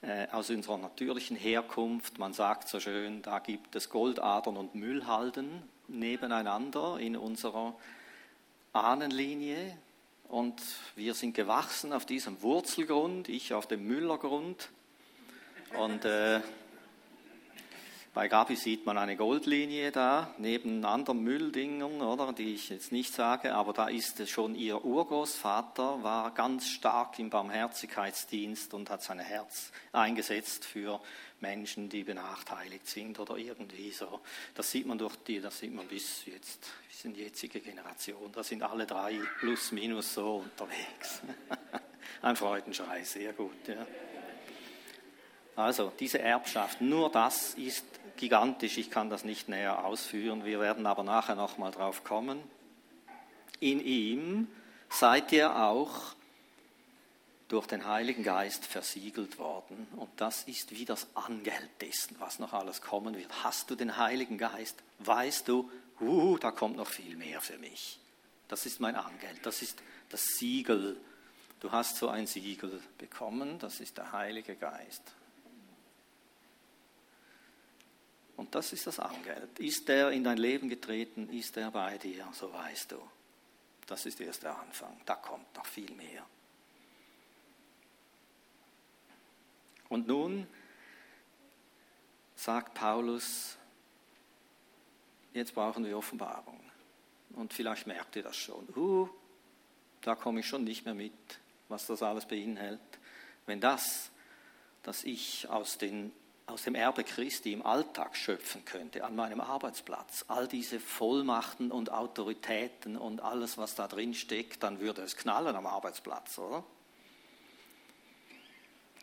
[0.00, 2.18] äh, aus unserer natürlichen Herkunft.
[2.18, 7.74] Man sagt so schön, da gibt es Goldadern und Müllhalden nebeneinander in unserer
[8.72, 9.76] Ahnenlinie
[10.28, 10.60] und
[10.94, 14.70] wir sind gewachsen auf diesem Wurzelgrund, ich auf dem Müllergrund.
[15.78, 16.40] Und äh,
[18.14, 23.14] bei Gabi sieht man eine Goldlinie da, neben anderen Mülldingern, oder, die ich jetzt nicht
[23.14, 29.18] sage, aber da ist schon ihr Urgroßvater, war ganz stark im Barmherzigkeitsdienst und hat sein
[29.18, 31.00] Herz eingesetzt für
[31.40, 34.20] Menschen, die benachteiligt sind oder irgendwie so.
[34.54, 38.32] Das sieht man durch die, das sieht man bis jetzt, bis in die jetzige Generation.
[38.32, 41.22] Da sind alle drei plus minus so unterwegs.
[42.22, 43.68] Ein Freudenschrei, sehr gut.
[43.68, 43.86] Ja.
[45.54, 47.84] Also diese Erbschaft, nur das ist
[48.18, 48.78] gigantisch.
[48.78, 50.44] Ich kann das nicht näher ausführen.
[50.44, 52.38] Wir werden aber nachher nochmal drauf kommen.
[53.60, 54.48] In ihm
[54.90, 56.14] seid ihr auch
[57.48, 59.88] durch den Heiligen Geist versiegelt worden.
[59.96, 63.42] Und das ist wie das Angeld dessen, was noch alles kommen wird.
[63.42, 67.98] Hast du den Heiligen Geist, weißt du, uh, da kommt noch viel mehr für mich.
[68.48, 71.00] Das ist mein Angeld, das ist das Siegel.
[71.60, 75.02] Du hast so ein Siegel bekommen, das ist der Heilige Geist.
[78.38, 79.58] Und das ist das Angeld.
[79.58, 83.02] Ist er in dein Leben getreten, ist er bei dir, so weißt du.
[83.88, 84.96] Das ist erst der Anfang.
[85.04, 86.24] Da kommt noch viel mehr.
[89.88, 90.46] Und nun
[92.36, 93.56] sagt Paulus,
[95.32, 96.60] jetzt brauchen wir Offenbarung.
[97.34, 98.68] Und vielleicht merkt ihr das schon.
[98.76, 99.08] Uh,
[100.00, 101.12] da komme ich schon nicht mehr mit,
[101.68, 103.00] was das alles beinhaltet.
[103.46, 104.12] Wenn das,
[104.84, 106.12] dass ich aus, den,
[106.48, 111.92] aus dem Erbe Christi im Alltag schöpfen könnte, an meinem Arbeitsplatz, all diese Vollmachten und
[111.92, 116.64] Autoritäten und alles, was da drin steckt, dann würde es knallen am Arbeitsplatz, oder?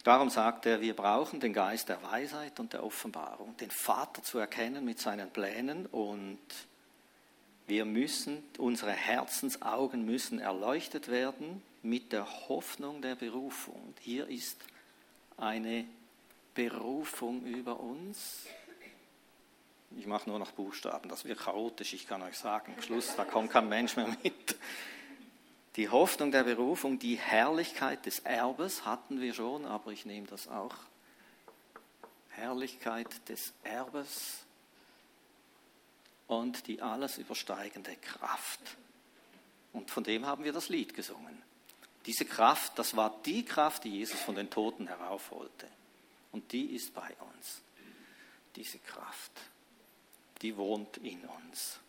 [0.03, 4.37] Darum sagt er, wir brauchen den Geist der Weisheit und der Offenbarung, den Vater zu
[4.37, 6.39] erkennen mit seinen Plänen und
[7.67, 13.95] wir müssen, unsere Herzensaugen müssen erleuchtet werden mit der Hoffnung der Berufung.
[13.99, 14.57] Hier ist
[15.37, 15.85] eine
[16.55, 18.45] Berufung über uns.
[19.97, 22.75] Ich mache nur noch Buchstaben, das wird chaotisch, ich kann euch sagen.
[22.81, 24.57] Schluss, da kommt kein Mensch mehr mit.
[25.75, 30.47] Die Hoffnung der Berufung, die Herrlichkeit des Erbes hatten wir schon, aber ich nehme das
[30.47, 30.75] auch.
[32.29, 34.45] Herrlichkeit des Erbes
[36.27, 38.77] und die alles übersteigende Kraft.
[39.73, 41.41] Und von dem haben wir das Lied gesungen.
[42.05, 45.67] Diese Kraft, das war die Kraft, die Jesus von den Toten heraufholte.
[46.35, 47.61] Und die ist bei uns.
[48.57, 49.31] Diese Kraft,
[50.41, 51.79] die wohnt in uns.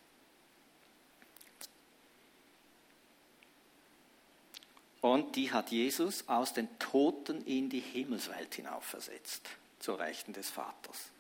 [5.01, 9.49] Und die hat Jesus aus den Toten in die Himmelswelt hinaufversetzt,
[9.81, 11.11] zur Rechten des Vaters.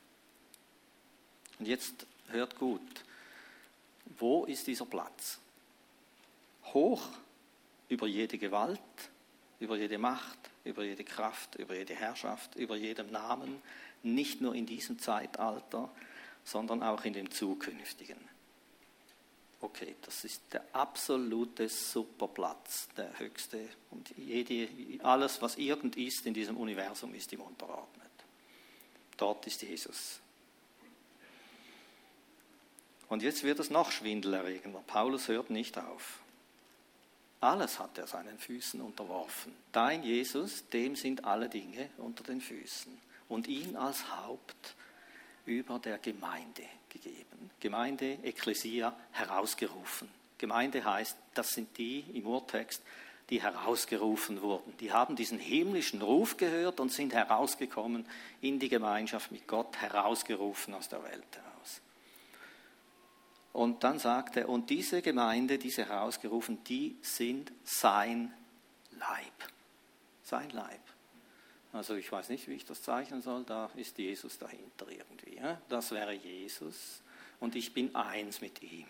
[1.58, 3.04] Und jetzt hört gut,
[4.20, 5.40] wo ist dieser Platz?
[6.66, 7.08] Hoch
[7.88, 8.78] über jede Gewalt,
[9.58, 13.62] über jede Macht, über jede Kraft, über jede Herrschaft, über jedem Namen,
[14.02, 15.90] nicht nur in diesem Zeitalter,
[16.44, 18.18] sondern auch in dem zukünftigen
[19.66, 23.68] okay, das ist der absolute Superplatz, der höchste.
[23.90, 24.68] Und jede,
[25.04, 28.06] alles, was irgend ist in diesem Universum, ist ihm unterordnet.
[29.16, 30.20] Dort ist Jesus.
[33.08, 34.82] Und jetzt wird es noch schwindelerregender.
[34.86, 36.20] Paulus hört nicht auf.
[37.46, 39.54] Alles hat er seinen Füßen unterworfen.
[39.70, 43.00] Dein Jesus, dem sind alle Dinge unter den Füßen.
[43.28, 44.74] Und ihn als Haupt
[45.44, 47.52] über der Gemeinde gegeben.
[47.60, 50.08] Gemeinde, Ekklesia, herausgerufen.
[50.38, 52.82] Gemeinde heißt, das sind die im Urtext,
[53.30, 54.76] die herausgerufen wurden.
[54.78, 58.06] Die haben diesen himmlischen Ruf gehört und sind herausgekommen
[58.40, 61.40] in die Gemeinschaft mit Gott, herausgerufen aus der Welt.
[63.56, 68.34] Und dann sagt er, und diese Gemeinde, diese herausgerufen, die sind sein
[68.90, 69.32] Leib.
[70.22, 70.82] Sein Leib.
[71.72, 75.40] Also ich weiß nicht, wie ich das zeichnen soll, da ist Jesus dahinter irgendwie.
[75.70, 77.00] Das wäre Jesus
[77.40, 78.88] und ich bin eins mit ihm.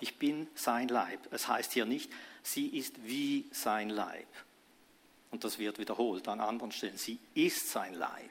[0.00, 1.20] Ich bin sein Leib.
[1.30, 2.10] Es heißt hier nicht,
[2.42, 4.28] sie ist wie sein Leib.
[5.30, 6.96] Und das wird wiederholt an anderen Stellen.
[6.96, 8.30] Sie ist sein Leib.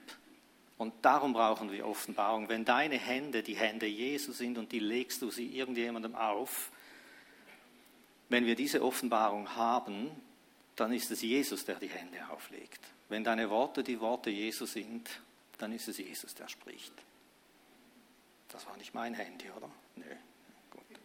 [0.80, 2.48] Und darum brauchen wir Offenbarung.
[2.48, 6.72] Wenn deine Hände die Hände Jesu sind und die legst du sie irgendjemandem auf,
[8.30, 10.10] wenn wir diese Offenbarung haben,
[10.78, 12.80] dann ist es Jesus, der die Hände auflegt.
[13.10, 15.10] Wenn deine Worte die Worte Jesu sind,
[15.58, 16.94] dann ist es Jesus, der spricht.
[18.48, 19.70] Das war nicht mein Handy, oder?
[19.98, 20.06] Nö.
[20.72, 21.00] Gut.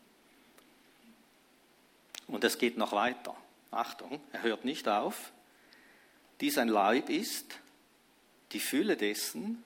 [2.28, 3.36] Und es geht noch weiter.
[3.72, 5.32] Achtung, er hört nicht auf.
[6.40, 7.58] Dies ein Leib ist
[8.54, 9.62] die Fülle dessen,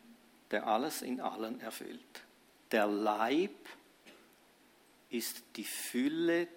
[0.51, 2.23] der alles in allen erfüllt.
[2.73, 3.55] Der Leib
[5.11, 6.49] ist die Fülle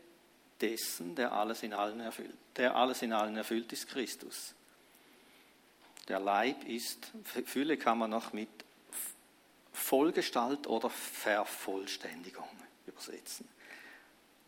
[0.60, 2.36] dessen, der alles in allen erfüllt.
[2.56, 4.54] Der alles in allen erfüllt ist Christus.
[6.08, 7.12] Der Leib ist,
[7.46, 8.50] Fülle kann man noch mit
[9.72, 12.50] Vollgestalt oder Vervollständigung
[12.86, 13.48] übersetzen.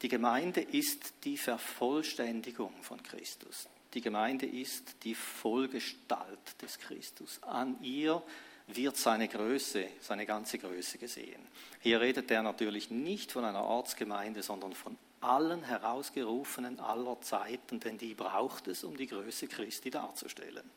[0.02, 3.68] Die Gemeinde ist die Vervollständigung von Christus.
[3.94, 7.41] Die Gemeinde ist die Vollgestalt des Christus.
[7.44, 8.24] An ihr
[8.68, 11.46] wird seine Größe, seine ganze Größe gesehen.
[11.80, 17.98] Hier redet er natürlich nicht von einer Ortsgemeinde, sondern von allen Herausgerufenen aller Zeiten, denn
[17.98, 20.70] die braucht es, um die Größe Christi darzustellen.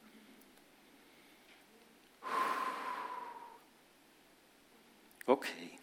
[5.27, 5.76] Okay.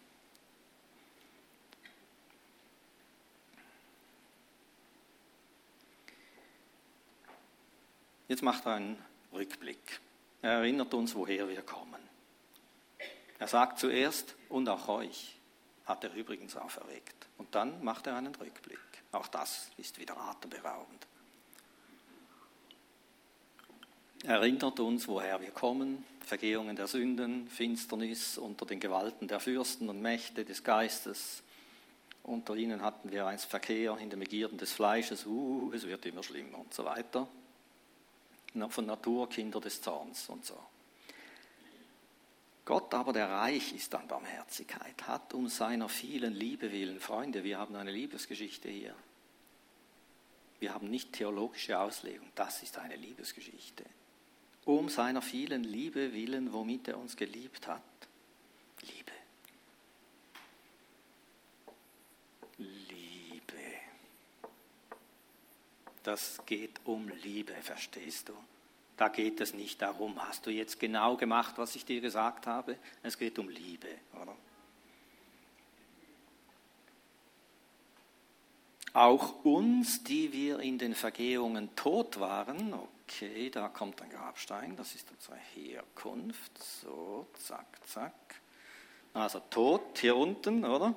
[8.28, 8.98] Jetzt macht er einen
[9.32, 10.00] Rückblick.
[10.42, 12.02] Er erinnert uns, woher wir kommen.
[13.38, 15.36] Er sagt zuerst, und auch euch
[15.84, 17.26] hat er übrigens auferweckt.
[17.36, 18.78] Und dann macht er einen Rückblick.
[19.12, 21.06] Auch das ist wieder atemberaubend.
[24.24, 29.90] Er erinnert uns, woher wir kommen, Vergehungen der Sünden, Finsternis unter den Gewalten der Fürsten
[29.90, 31.42] und Mächte des Geistes.
[32.22, 36.22] Unter ihnen hatten wir einst Verkehr in den Begierden des Fleisches, uh, es wird immer
[36.22, 37.28] schlimmer und so weiter.
[38.68, 40.58] Von Natur Kinder des Zorns und so.
[42.64, 47.58] Gott aber, der reich ist an Barmherzigkeit, hat um seiner vielen Liebe willen, Freunde, wir
[47.58, 48.94] haben eine Liebesgeschichte hier.
[50.60, 53.84] Wir haben nicht theologische Auslegung, das ist eine Liebesgeschichte
[54.64, 57.82] um seiner vielen Liebe willen, womit er uns geliebt hat.
[58.80, 59.12] Liebe.
[66.04, 68.34] Das geht um Liebe, verstehst du?
[68.96, 72.76] Da geht es nicht darum, hast du jetzt genau gemacht, was ich dir gesagt habe?
[73.02, 73.88] Es geht um Liebe,
[74.22, 74.36] oder?
[78.92, 84.94] Auch uns, die wir in den Vergehungen tot waren, okay, da kommt ein Grabstein, das
[84.94, 88.12] ist unsere Herkunft, so, zack, zack.
[89.14, 90.94] Also tot hier unten, oder?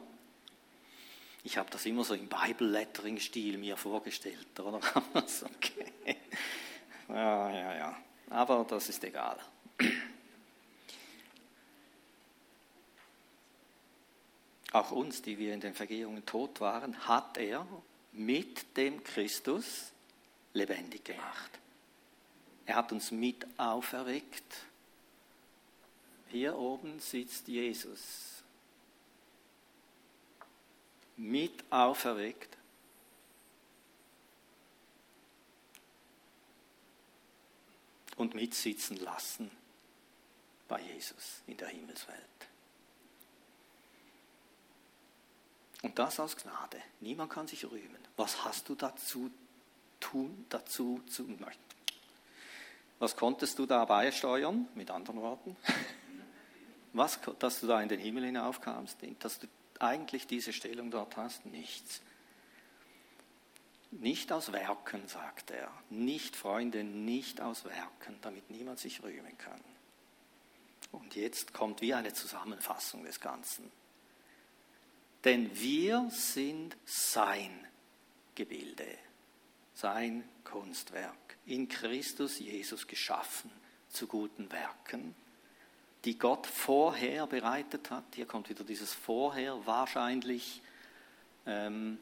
[1.47, 4.81] Ich habe das immer so im Bible-Lettering-Stil mir vorgestellt, oder?
[5.13, 6.17] okay.
[7.07, 7.97] Ja, ja, ja.
[8.29, 9.37] Aber das ist egal.
[14.73, 17.65] Auch uns, die wir in den Vergehungen tot waren, hat er
[18.11, 19.93] mit dem Christus
[20.51, 21.59] lebendig gemacht.
[22.65, 24.65] Er hat uns mit auferweckt.
[26.27, 28.36] Hier oben sitzt Jesus.
[31.17, 32.55] Mit auferweckt.
[38.15, 39.51] Und mitsitzen lassen
[40.67, 42.17] bei Jesus in der Himmelswelt.
[45.83, 46.81] Und das aus Gnade.
[46.99, 47.97] Niemand kann sich rühmen.
[48.15, 49.29] Was hast du dazu
[49.99, 51.27] tun, dazu zu
[52.99, 55.55] Was konntest du da beisteuern, mit anderen Worten?
[56.93, 59.47] Was, dass du da in den Himmel hinaufkamst, dass du
[59.81, 61.45] eigentlich diese Stellung dort hast?
[61.45, 62.01] Nichts.
[63.91, 65.71] Nicht aus Werken, sagt er.
[65.89, 69.61] Nicht, Freunde, nicht aus Werken, damit niemand sich rühmen kann.
[70.91, 73.71] Und jetzt kommt wie eine Zusammenfassung des Ganzen.
[75.23, 77.67] Denn wir sind sein
[78.35, 78.87] Gebilde,
[79.73, 83.51] sein Kunstwerk, in Christus Jesus geschaffen
[83.89, 85.15] zu guten Werken,
[86.07, 88.05] die Gott vorher bereitet hat.
[88.15, 90.61] Hier kommt wieder dieses Vorher, wahrscheinlich
[91.45, 91.99] ähm,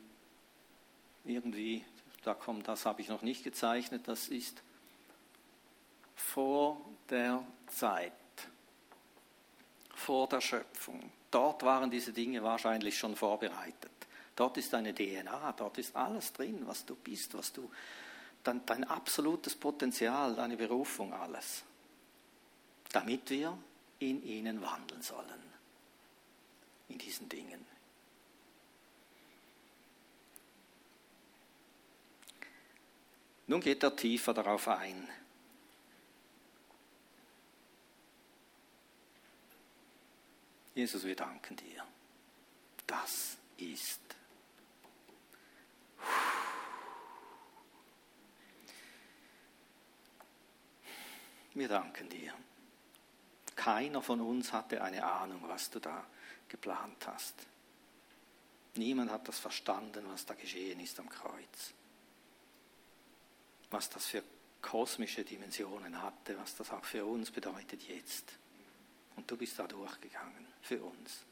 [1.23, 1.83] irgendwie,
[2.23, 4.61] da kommt, das habe ich noch nicht gezeichnet, das ist
[6.15, 6.79] vor
[7.09, 8.11] der Zeit,
[9.95, 11.11] vor der Schöpfung.
[11.31, 13.91] Dort waren diese Dinge wahrscheinlich schon vorbereitet.
[14.35, 17.71] Dort ist deine DNA, dort ist alles drin, was du bist, was du,
[18.43, 21.63] dein, dein absolutes Potenzial, deine Berufung, alles.
[22.91, 23.57] Damit wir
[24.09, 25.43] in ihnen wandeln sollen.
[26.89, 27.65] In diesen Dingen.
[33.47, 35.07] Nun geht er tiefer darauf ein.
[40.73, 41.85] Jesus, wir danken dir.
[42.85, 44.01] Das ist.
[51.53, 52.33] Wir danken dir.
[53.55, 56.05] Keiner von uns hatte eine Ahnung, was du da
[56.49, 57.35] geplant hast.
[58.75, 61.73] Niemand hat das verstanden, was da geschehen ist am Kreuz.
[63.71, 64.23] Was das für
[64.61, 68.33] kosmische Dimensionen hatte, was das auch für uns bedeutet jetzt.
[69.15, 71.23] Und du bist da durchgegangen für uns.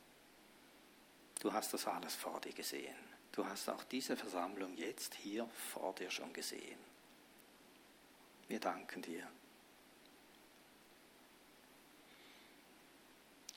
[1.41, 2.95] Du hast das alles vor dir gesehen.
[3.33, 6.79] Du hast auch diese Versammlung jetzt hier vor dir schon gesehen.
[8.47, 9.27] Wir danken dir.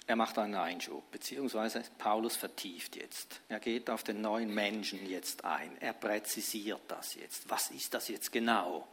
[0.09, 3.41] Er macht einen Einschub, beziehungsweise Paulus vertieft jetzt.
[3.49, 5.77] Er geht auf den neuen Menschen jetzt ein.
[5.81, 7.51] Er präzisiert das jetzt.
[7.51, 8.87] Was ist das jetzt genau,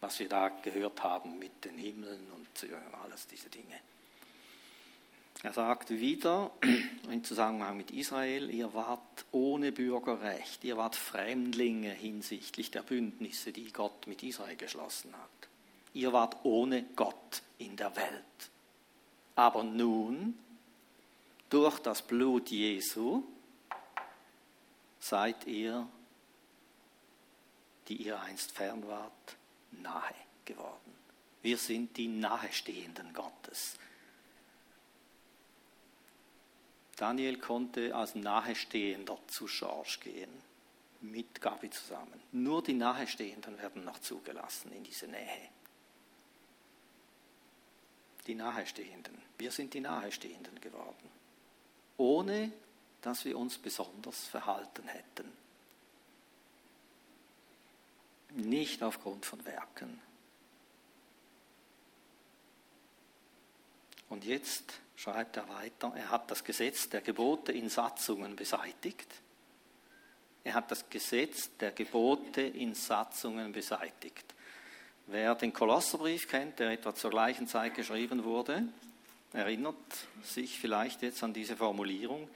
[0.00, 2.48] was wir da gehört haben mit den Himmeln und
[3.02, 3.80] alles diese Dinge?
[5.42, 6.50] Er sagt wieder
[7.10, 13.72] im Zusammenhang mit Israel, ihr wart ohne Bürgerrecht, ihr wart Fremdlinge hinsichtlich der Bündnisse, die
[13.72, 15.48] Gott mit Israel geschlossen hat.
[15.94, 18.50] Ihr wart ohne Gott in der Welt.
[19.36, 20.36] Aber nun,
[21.48, 23.22] durch das Blut Jesu,
[25.00, 25.88] seid ihr,
[27.88, 29.36] die ihr einst fern wart,
[29.70, 30.94] nahe geworden.
[31.42, 33.78] Wir sind die Nahestehenden Gottes.
[36.96, 40.30] Daniel konnte als Nahestehender zu George gehen,
[41.00, 42.20] mit Gabi zusammen.
[42.32, 45.48] Nur die Nahestehenden werden noch zugelassen in diese Nähe.
[48.26, 49.16] Die Nahestehenden.
[49.38, 51.08] Wir sind die Nahestehenden geworden,
[51.98, 52.50] ohne
[53.02, 55.30] dass wir uns besonders verhalten hätten.
[58.30, 60.00] Nicht aufgrund von Werken.
[64.08, 69.08] Und jetzt schreibt er weiter, er hat das Gesetz der Gebote in Satzungen beseitigt.
[70.44, 74.34] Er hat das Gesetz der Gebote in Satzungen beseitigt.
[75.06, 78.64] Wer den Kolosserbrief kennt, der etwa zur gleichen Zeit geschrieben wurde,
[79.32, 79.76] erinnert
[80.22, 82.28] sich vielleicht jetzt an diese Formulierung.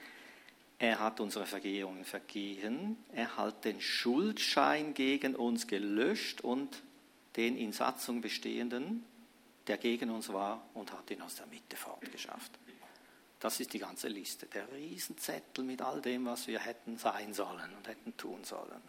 [0.79, 6.83] Er hat unsere Vergehungen vergehen, er hat den Schuldschein gegen uns gelöscht und
[7.35, 9.05] den in Satzung bestehenden
[9.67, 12.51] der gegen uns war und hat ihn aus der Mitte fortgeschafft.
[13.39, 17.73] Das ist die ganze Liste, der Riesenzettel mit all dem, was wir hätten sein sollen
[17.75, 18.81] und hätten tun sollen,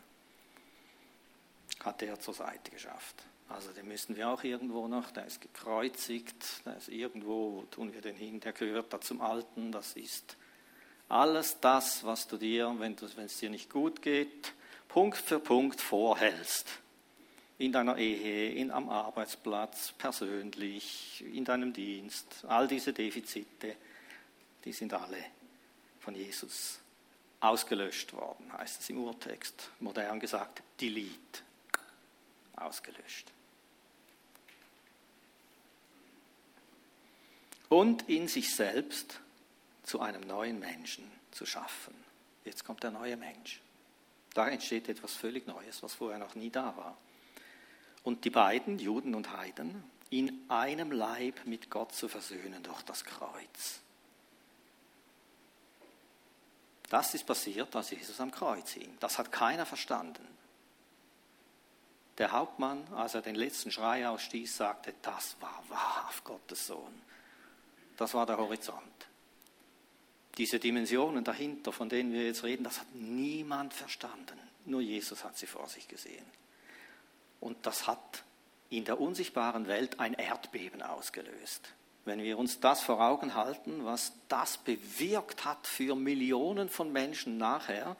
[1.81, 3.25] hat er zur Seite geschafft.
[3.49, 7.93] Also den müssen wir auch irgendwo noch, der ist gekreuzigt, der ist irgendwo, wo tun
[7.93, 10.37] wir den hin, der gehört da zum Alten, das ist
[11.09, 14.53] alles das, was du dir, wenn, es dir nicht gut geht,
[14.89, 16.81] Punkt für Punkt vorhältst
[17.59, 22.45] in deiner Ehe, in, am Arbeitsplatz, persönlich, in deinem Dienst.
[22.49, 23.77] All diese Defizite,
[24.65, 25.25] die sind alle
[26.01, 26.81] von Jesus
[27.41, 29.71] ausgelöscht worden, heißt es im Urtext.
[29.81, 31.43] Modern gesagt, delete,
[32.57, 33.34] ausgelöscht.
[37.75, 39.19] Und in sich selbst
[39.83, 41.95] zu einem neuen Menschen zu schaffen.
[42.45, 43.61] Jetzt kommt der neue Mensch.
[44.33, 46.97] Da entsteht etwas völlig Neues, was vorher noch nie da war
[48.05, 53.05] und die beiden, Juden und Heiden, in einem Leib mit Gott zu versöhnen durch das
[53.05, 53.81] Kreuz.
[56.91, 58.97] Das ist passiert, als Jesus am Kreuz hing.
[59.01, 60.29] Das hat keiner verstanden.
[62.19, 67.03] Der Hauptmann, als er den letzten Schrei ausstieß, sagte, das war wahrhaft Gottes Sohn.
[67.97, 68.83] Das war der Horizont.
[70.37, 74.39] Diese Dimensionen dahinter, von denen wir jetzt reden, das hat niemand verstanden.
[74.65, 76.25] Nur Jesus hat sie vor sich gesehen.
[77.41, 78.25] Und das hat
[78.71, 81.69] in der unsichtbaren Welt ein Erdbeben ausgelöst.
[82.05, 87.39] Wenn wir uns das vor Augen halten, was das bewirkt hat für Millionen von Menschen
[87.39, 87.97] nachher,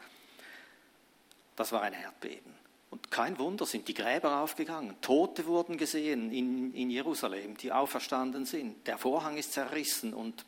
[1.57, 2.54] das war ein Erdbeben.
[2.95, 4.95] Und kein Wunder sind die Gräber aufgegangen.
[5.01, 8.87] Tote wurden gesehen in, in Jerusalem, die auferstanden sind.
[8.87, 10.45] Der Vorhang ist zerrissen und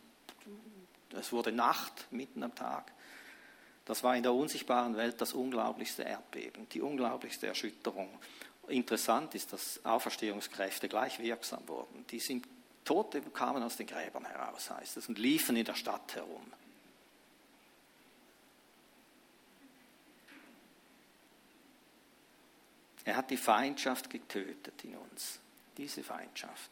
[1.11, 2.93] es wurde Nacht mitten am Tag.
[3.85, 8.11] Das war in der unsichtbaren Welt das unglaublichste Erdbeben, die unglaublichste Erschütterung.
[8.69, 12.07] Interessant ist, dass Auferstehungskräfte gleich wirksam wurden.
[12.13, 12.47] Die sind
[12.85, 16.47] Tote kamen aus den Gräbern heraus, heißt es, und liefen in der Stadt herum.
[23.07, 25.41] Er hat die Feindschaft getötet in uns,
[25.79, 26.71] diese Feindschaft.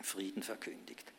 [0.00, 1.12] Frieden verkündigt.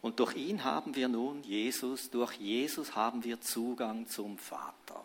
[0.00, 5.04] Und durch ihn haben wir nun Jesus, durch Jesus haben wir Zugang zum Vater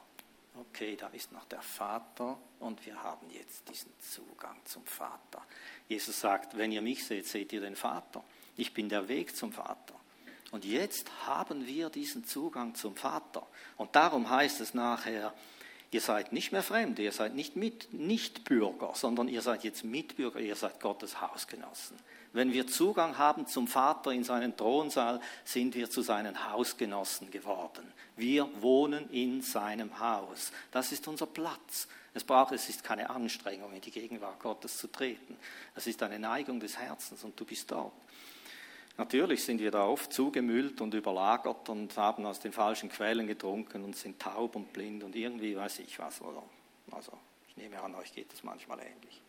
[0.59, 5.43] okay, da ist noch der Vater und wir haben jetzt diesen Zugang zum Vater.
[5.87, 8.23] Jesus sagt, wenn ihr mich seht, seht ihr den Vater.
[8.55, 9.95] Ich bin der Weg zum Vater.
[10.51, 13.45] Und jetzt haben wir diesen Zugang zum Vater.
[13.75, 15.33] Und darum heißt es nachher,
[15.91, 19.83] ihr seid nicht mehr Fremde, ihr seid nicht, mit, nicht Bürger, sondern ihr seid jetzt
[19.83, 21.97] Mitbürger, ihr seid Gottes Hausgenossen.
[22.33, 27.91] Wenn wir Zugang haben zum Vater in seinen Thronsaal, sind wir zu seinen Hausgenossen geworden.
[28.15, 30.51] Wir wohnen in seinem Haus.
[30.71, 31.87] Das ist unser Platz.
[32.13, 35.37] Es braucht, es ist keine Anstrengung, in die Gegenwart Gottes zu treten.
[35.75, 37.93] Es ist eine Neigung des Herzens und du bist dort.
[38.97, 43.83] Natürlich sind wir da oft zugemüllt und überlagert und haben aus den falschen Quellen getrunken
[43.83, 46.19] und sind taub und blind und irgendwie weiß ich was.
[46.21, 46.41] Oder?
[46.91, 47.11] Also
[47.47, 49.21] ich nehme an, euch geht es manchmal ähnlich.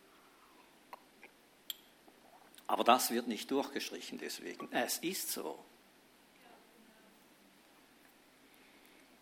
[2.65, 4.67] Aber das wird nicht durchgestrichen deswegen.
[4.71, 5.59] Es ist so.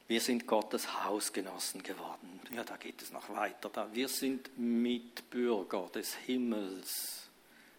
[0.08, 2.40] Wir sind Gottes Hausgenossen geworden.
[2.54, 3.90] Ja, da geht es noch weiter.
[3.94, 7.30] Wir sind Mitbürger des Himmels.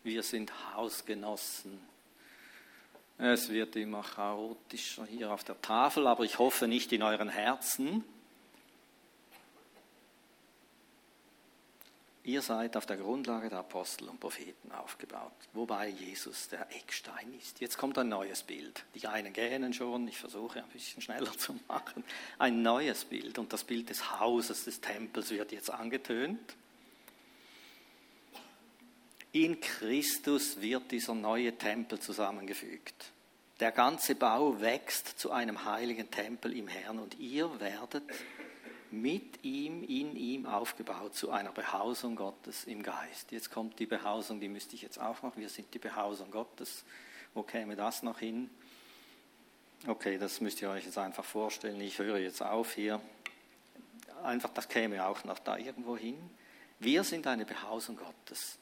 [0.03, 1.81] Wir sind Hausgenossen.
[3.19, 8.05] Es wird immer chaotischer hier auf der Tafel, aber ich hoffe nicht in euren Herzen.
[12.23, 17.59] Ihr seid auf der Grundlage der Apostel und Propheten aufgebaut, wobei Jesus der Eckstein ist.
[17.61, 18.85] Jetzt kommt ein neues Bild.
[18.95, 22.05] Die einen gähnen schon, ich versuche ein bisschen schneller zu machen.
[22.39, 26.55] Ein neues Bild und das Bild des Hauses, des Tempels wird jetzt angetönt.
[29.33, 33.13] In Christus wird dieser neue Tempel zusammengefügt.
[33.61, 38.05] Der ganze Bau wächst zu einem heiligen Tempel im Herrn und ihr werdet
[38.91, 43.31] mit ihm, in ihm aufgebaut zu einer Behausung Gottes im Geist.
[43.31, 45.37] Jetzt kommt die Behausung, die müsste ich jetzt auch noch.
[45.37, 46.85] Wir sind die Behausung Gottes.
[47.35, 48.49] Wo käme das noch hin?
[49.87, 51.81] Okay, das müsst ihr euch jetzt einfach vorstellen.
[51.83, 52.99] Ich höre jetzt auf hier.
[54.23, 56.19] Einfach, das käme auch noch da irgendwo hin.
[56.79, 58.59] Wir sind eine Behausung Gottes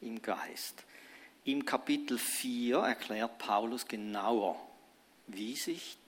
[0.00, 0.84] im Geist.
[1.44, 4.60] Im Kapitel 4 erklärt Paulus genauer,
[5.26, 5.98] wie sich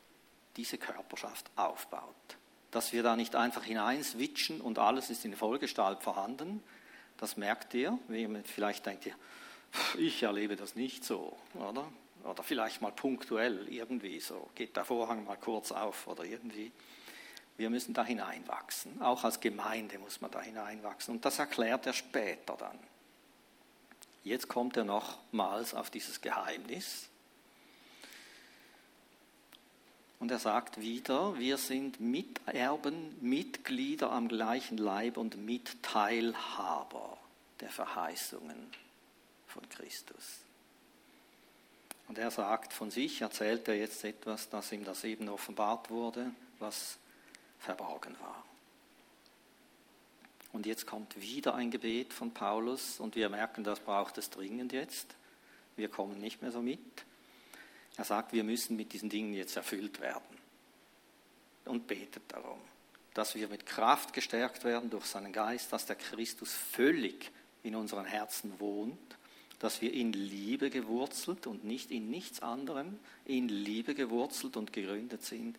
[0.56, 2.14] diese Körperschaft aufbaut.
[2.70, 6.62] Dass wir da nicht einfach hineinswitchen und alles ist in Vollgestalt vorhanden,
[7.16, 7.98] das merkt ihr.
[8.44, 9.14] Vielleicht denkt ihr,
[9.98, 11.86] ich erlebe das nicht so, oder?
[12.24, 16.70] Oder vielleicht mal punktuell irgendwie so, geht der Vorhang mal kurz auf oder irgendwie.
[17.56, 19.02] Wir müssen da hineinwachsen.
[19.02, 21.16] Auch als Gemeinde muss man da hineinwachsen.
[21.16, 22.78] Und das erklärt er später dann.
[24.24, 27.08] Jetzt kommt er nochmals auf dieses Geheimnis.
[30.20, 37.18] Und er sagt wieder, wir sind Miterben, Mitglieder am gleichen Leib und Mitteilhaber
[37.60, 38.70] der Verheißungen
[39.48, 40.38] von Christus.
[42.06, 46.30] Und er sagt von sich, erzählt er jetzt etwas, das ihm das eben offenbart wurde,
[46.60, 46.98] was
[47.58, 48.44] verborgen war.
[50.52, 54.72] Und jetzt kommt wieder ein Gebet von Paulus und wir merken, das braucht es dringend
[54.72, 55.14] jetzt.
[55.76, 57.04] Wir kommen nicht mehr so mit.
[57.96, 60.22] Er sagt, wir müssen mit diesen Dingen jetzt erfüllt werden
[61.64, 62.58] und betet darum,
[63.14, 67.30] dass wir mit Kraft gestärkt werden durch seinen Geist, dass der Christus völlig
[67.62, 68.98] in unseren Herzen wohnt,
[69.58, 75.22] dass wir in Liebe gewurzelt und nicht in nichts anderem, in Liebe gewurzelt und gegründet
[75.22, 75.56] sind,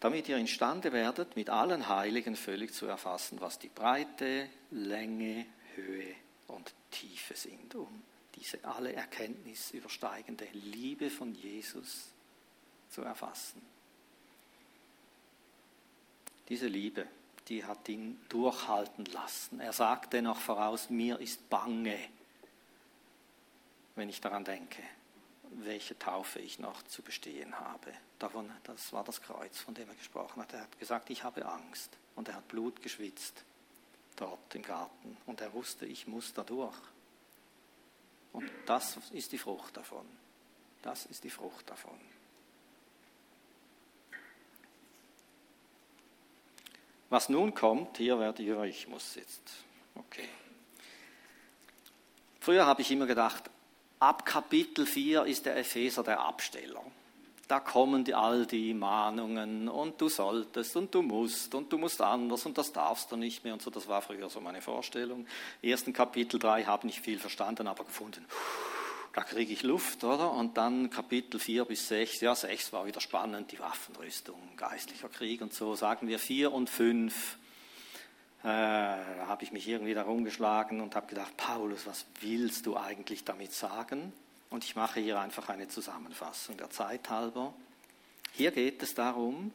[0.00, 6.14] damit ihr imstande werdet, mit allen Heiligen völlig zu erfassen, was die Breite, Länge, Höhe
[6.46, 8.02] und Tiefe sind, um
[8.34, 12.12] diese alle Erkenntnis übersteigende Liebe von Jesus
[12.90, 13.60] zu erfassen.
[16.48, 17.06] Diese Liebe,
[17.48, 19.60] die hat ihn durchhalten lassen.
[19.60, 21.98] Er sagte noch voraus, mir ist bange,
[23.96, 24.82] wenn ich daran denke,
[25.50, 27.92] welche Taufe ich noch zu bestehen habe.
[28.18, 30.52] Davon, das war das Kreuz, von dem er gesprochen hat.
[30.52, 31.96] Er hat gesagt, ich habe Angst.
[32.16, 33.44] Und er hat Blut geschwitzt
[34.16, 35.16] dort im Garten.
[35.26, 36.76] Und er wusste, ich muss da durch.
[38.32, 40.06] Und das ist die Frucht davon.
[40.82, 41.98] Das ist die Frucht davon.
[47.10, 49.42] Was nun kommt, hier werde ich, ich muss jetzt,
[49.94, 50.28] okay.
[52.38, 53.50] Früher habe ich immer gedacht,
[54.00, 56.82] Ab Kapitel 4 ist der Epheser der Absteller.
[57.48, 62.00] Da kommen die, all die Mahnungen und du solltest und du musst und du musst
[62.00, 63.70] anders und das darfst du nicht mehr und so.
[63.70, 65.26] Das war früher so meine Vorstellung.
[65.62, 68.24] Ersten Kapitel 3 habe ich nicht viel verstanden, aber gefunden,
[69.14, 70.30] da kriege ich Luft, oder?
[70.30, 75.40] Und dann Kapitel 4 bis 6, ja 6 war wieder spannend, die Waffenrüstung, geistlicher Krieg
[75.40, 75.74] und so.
[75.74, 77.38] Sagen wir 4 und 5
[78.44, 78.97] äh,
[79.28, 83.52] habe ich mich irgendwie da rumgeschlagen und habe gedacht, Paulus, was willst du eigentlich damit
[83.52, 84.12] sagen?
[84.50, 87.54] Und ich mache hier einfach eine Zusammenfassung der Zeit halber.
[88.32, 89.52] Hier geht es darum,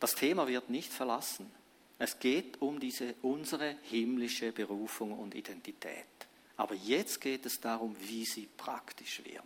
[0.00, 1.50] das Thema wird nicht verlassen.
[1.98, 6.06] Es geht um diese, unsere himmlische Berufung und Identität.
[6.56, 9.42] Aber jetzt geht es darum, wie sie praktisch wird.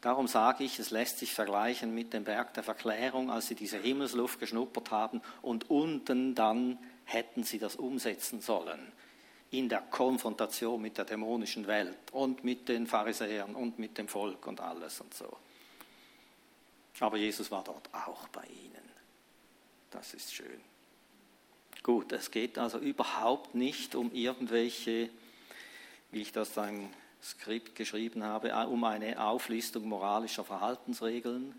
[0.00, 3.78] Darum sage ich, es lässt sich vergleichen mit dem Berg der Verklärung, als sie diese
[3.78, 8.92] Himmelsluft geschnuppert haben und unten dann hätten sie das umsetzen sollen
[9.50, 14.46] in der Konfrontation mit der dämonischen Welt und mit den Pharisäern und mit dem Volk
[14.46, 15.36] und alles und so.
[17.00, 18.90] Aber Jesus war dort auch bei ihnen.
[19.90, 20.60] Das ist schön.
[21.82, 25.08] Gut, es geht also überhaupt nicht um irgendwelche,
[26.10, 26.90] wie ich das da im
[27.22, 31.54] Skript geschrieben habe, um eine Auflistung moralischer Verhaltensregeln,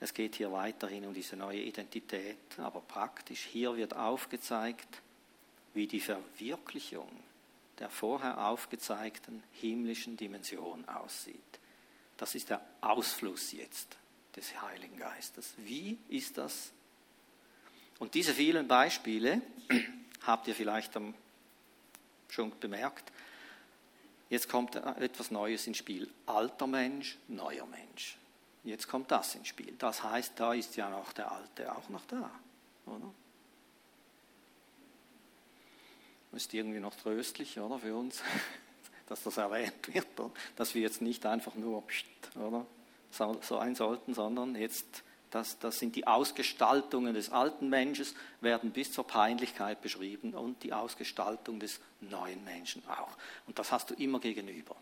[0.00, 5.02] es geht hier weiterhin um diese neue Identität, aber praktisch hier wird aufgezeigt,
[5.74, 7.08] wie die Verwirklichung
[7.78, 11.36] der vorher aufgezeigten himmlischen Dimension aussieht.
[12.16, 13.96] Das ist der Ausfluss jetzt
[14.34, 15.54] des Heiligen Geistes.
[15.58, 16.72] Wie ist das?
[17.98, 19.42] Und diese vielen Beispiele
[20.26, 20.92] habt ihr vielleicht
[22.28, 23.12] schon bemerkt.
[24.30, 26.08] Jetzt kommt etwas Neues ins Spiel.
[26.26, 28.18] Alter Mensch, neuer Mensch.
[28.64, 29.74] Jetzt kommt das ins Spiel.
[29.78, 32.30] Das heißt, da ist ja noch der Alte auch noch da,
[32.86, 33.12] oder?
[36.32, 38.22] Ist irgendwie noch tröstlich, oder, für uns,
[39.06, 40.30] dass das erwähnt wird, oder?
[40.56, 41.82] dass wir jetzt nicht einfach nur,
[42.34, 42.66] oder,
[43.10, 48.06] so ein sollten, sondern jetzt Das, das sind die Ausgestaltungen des alten Menschen,
[48.40, 53.16] werden bis zur Peinlichkeit beschrieben und die Ausgestaltung des neuen Menschen auch.
[53.46, 54.76] Und das hast du immer gegenüber.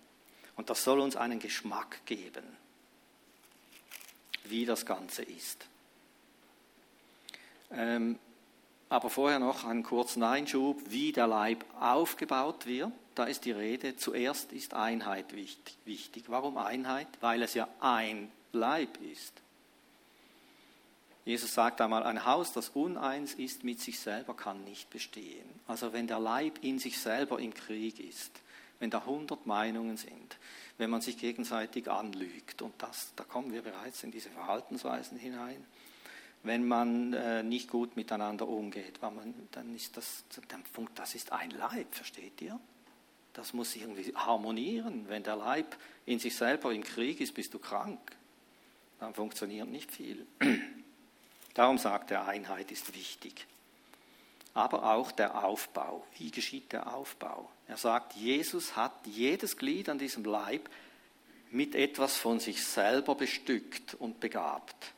[0.54, 2.44] Und das soll uns einen Geschmack geben,
[4.50, 5.66] wie das Ganze ist.
[7.70, 8.18] Ähm,
[8.88, 12.92] aber vorher noch einen kurzen Einschub, wie der Leib aufgebaut wird.
[13.14, 16.24] Da ist die Rede, zuerst ist Einheit wichtig.
[16.28, 17.08] Warum Einheit?
[17.20, 19.32] Weil es ja ein Leib ist.
[21.24, 25.48] Jesus sagt einmal, ein Haus, das uneins ist mit sich selber, kann nicht bestehen.
[25.66, 28.30] Also wenn der Leib in sich selber im Krieg ist,
[28.78, 30.36] wenn da hundert Meinungen sind,
[30.78, 35.64] wenn man sich gegenseitig anlügt, und das, da kommen wir bereits in diese Verhaltensweisen hinein,
[36.42, 40.62] wenn man äh, nicht gut miteinander umgeht, man, dann ist das, dann,
[40.94, 42.60] das ist ein Leib, versteht ihr?
[43.32, 45.08] Das muss irgendwie harmonieren.
[45.08, 48.00] Wenn der Leib in sich selber im Krieg ist, bist du krank.
[48.98, 50.26] Dann funktioniert nicht viel.
[51.54, 53.46] Darum sagt er, Einheit ist wichtig.
[54.54, 56.06] Aber auch der Aufbau.
[56.16, 57.50] Wie geschieht der Aufbau?
[57.68, 60.68] Er sagt, Jesus hat jedes Glied an diesem Leib
[61.50, 64.92] mit etwas von sich selber bestückt und begabt.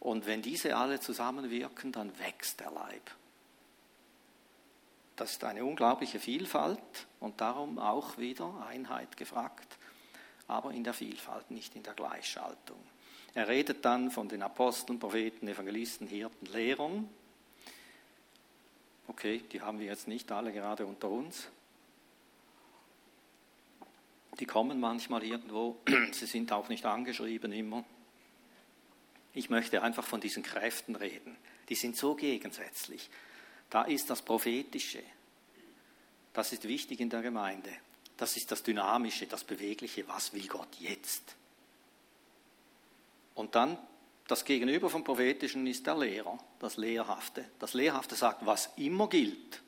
[0.00, 3.10] Und wenn diese alle zusammenwirken, dann wächst der Leib.
[5.16, 6.78] Das ist eine unglaubliche Vielfalt
[7.20, 9.78] und darum auch wieder Einheit gefragt,
[10.46, 12.78] aber in der Vielfalt, nicht in der Gleichschaltung.
[13.34, 17.08] Er redet dann von den Aposteln, Propheten, Evangelisten, Hirten, Lehrern.
[19.08, 21.48] Okay, die haben wir jetzt nicht alle gerade unter uns.
[24.38, 25.78] Die kommen manchmal irgendwo,
[26.12, 27.84] sie sind auch nicht angeschrieben immer.
[29.32, 31.36] Ich möchte einfach von diesen Kräften reden.
[31.68, 33.10] Die sind so gegensätzlich.
[33.70, 35.02] Da ist das Prophetische.
[36.32, 37.70] Das ist wichtig in der Gemeinde.
[38.16, 40.06] Das ist das Dynamische, das Bewegliche.
[40.08, 41.36] Was will Gott jetzt?
[43.34, 43.78] Und dann
[44.26, 47.44] das Gegenüber vom Prophetischen ist der Lehrer, das Lehrhafte.
[47.58, 49.62] Das Lehrhafte sagt, was immer gilt,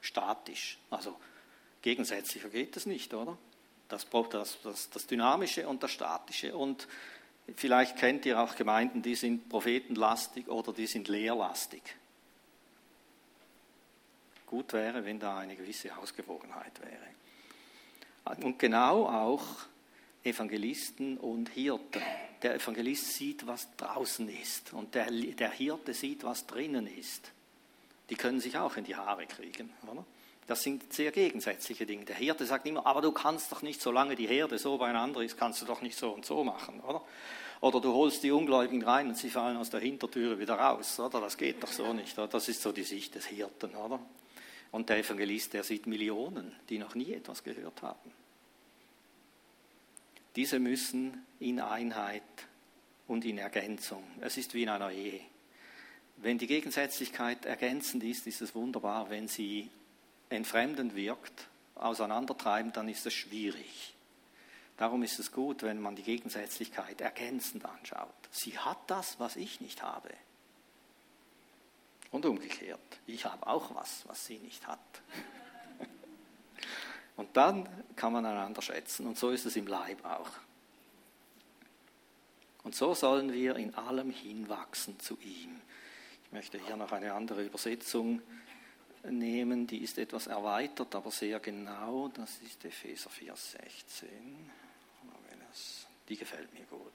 [0.00, 0.78] statisch.
[0.90, 1.16] Also
[1.82, 3.36] gegensätzlicher geht es nicht, oder?
[3.88, 6.56] Das, das, das, das Dynamische und das Statische.
[6.56, 6.88] Und
[7.56, 11.82] vielleicht kennt ihr auch Gemeinden, die sind prophetenlastig oder die sind lehrlastig.
[14.46, 18.44] Gut wäre, wenn da eine gewisse Ausgewogenheit wäre.
[18.44, 19.44] Und genau auch
[20.24, 22.02] Evangelisten und Hirten.
[22.42, 27.30] Der Evangelist sieht, was draußen ist und der, der Hirte sieht, was drinnen ist.
[28.10, 29.72] Die können sich auch in die Haare kriegen.
[29.90, 30.04] Oder?
[30.46, 32.04] Das sind sehr gegensätzliche Dinge.
[32.04, 35.38] Der Hirte sagt immer, aber du kannst doch nicht, solange die Herde so beieinander ist,
[35.38, 37.02] kannst du doch nicht so und so machen, oder?
[37.60, 41.20] Oder du holst die Ungläubigen rein und sie fallen aus der Hintertüre wieder raus, oder?
[41.20, 42.18] Das geht doch so nicht.
[42.18, 42.28] Oder?
[42.28, 44.00] Das ist so die Sicht des Hirten, oder?
[44.70, 48.12] Und der Evangelist, der sieht Millionen, die noch nie etwas gehört haben.
[50.36, 52.22] Diese müssen in Einheit
[53.06, 54.02] und in Ergänzung.
[54.20, 55.20] Es ist wie in einer Ehe.
[56.16, 59.10] Wenn die Gegensätzlichkeit ergänzend ist, ist es wunderbar.
[59.10, 59.70] Wenn sie
[60.34, 63.94] entfremdend wirkt, auseinandertreibend, dann ist es schwierig.
[64.76, 68.08] Darum ist es gut, wenn man die Gegensätzlichkeit ergänzend anschaut.
[68.30, 70.10] Sie hat das, was ich nicht habe.
[72.10, 74.78] Und umgekehrt, ich habe auch was, was sie nicht hat.
[77.16, 79.06] Und dann kann man einander schätzen.
[79.06, 80.30] Und so ist es im Leib auch.
[82.64, 85.60] Und so sollen wir in allem hinwachsen zu ihm.
[86.24, 88.22] Ich möchte hier noch eine andere Übersetzung
[89.10, 92.08] nehmen, die ist etwas erweitert, aber sehr genau.
[92.08, 94.06] Das ist Epheser 4,16.
[96.08, 96.92] Die gefällt mir gut.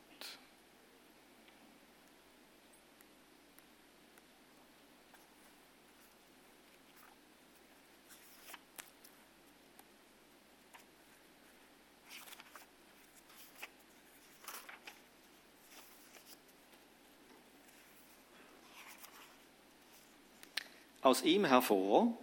[21.02, 22.18] Aus ihm hervor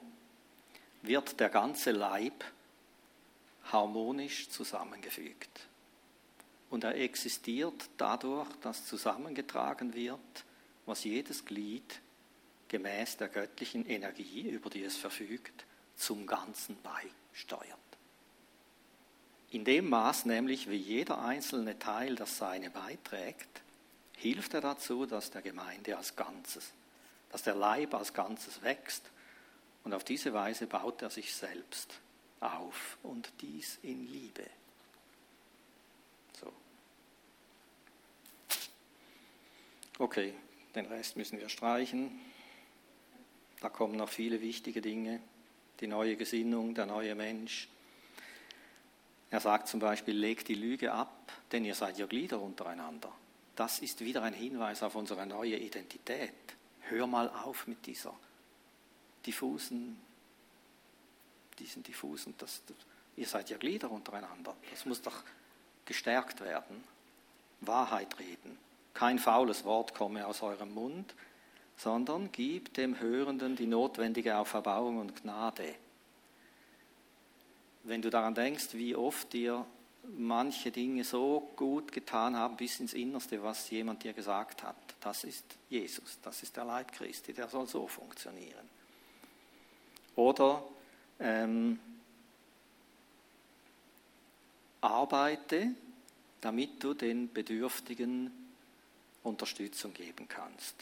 [1.02, 2.44] wird der ganze Leib
[3.64, 5.66] harmonisch zusammengefügt.
[6.68, 10.20] Und er existiert dadurch, dass zusammengetragen wird,
[10.84, 12.00] was jedes Glied
[12.68, 15.64] gemäß der göttlichen Energie, über die es verfügt,
[15.96, 17.78] zum Ganzen beisteuert.
[19.50, 23.62] In dem Maß nämlich, wie jeder einzelne Teil das Seine beiträgt,
[24.16, 26.72] hilft er dazu, dass der Gemeinde als Ganzes
[27.30, 29.10] dass der Leib als Ganzes wächst
[29.84, 32.00] und auf diese Weise baut er sich selbst
[32.40, 34.44] auf und dies in Liebe.
[36.40, 36.52] So.
[39.98, 40.34] Okay,
[40.74, 42.20] den Rest müssen wir streichen.
[43.60, 45.20] Da kommen noch viele wichtige Dinge.
[45.80, 47.68] Die neue Gesinnung, der neue Mensch.
[49.30, 53.12] Er sagt zum Beispiel, legt die Lüge ab, denn ihr seid ja Glieder untereinander.
[53.56, 56.32] das ist wieder ein Hinweis auf unsere neue Identität.
[56.88, 58.14] Hör mal auf mit dieser
[59.24, 60.00] diffusen,
[61.58, 62.62] diesen diffusen, das,
[63.16, 64.54] ihr seid ja Glieder untereinander.
[64.70, 65.22] Das muss doch
[65.84, 66.84] gestärkt werden.
[67.60, 68.58] Wahrheit reden.
[68.94, 71.14] Kein faules Wort komme aus eurem Mund,
[71.76, 75.74] sondern gib dem Hörenden die notwendige Auferbauung und Gnade.
[77.82, 79.66] Wenn du daran denkst, wie oft dir
[80.16, 85.24] manche Dinge so gut getan haben bis ins Innerste, was jemand dir gesagt hat, das
[85.24, 88.68] ist Jesus, das ist der Leib Christi, der soll so funktionieren.
[90.14, 90.62] Oder
[91.20, 91.78] ähm,
[94.80, 95.70] arbeite,
[96.40, 98.30] damit du den Bedürftigen
[99.22, 100.74] Unterstützung geben kannst.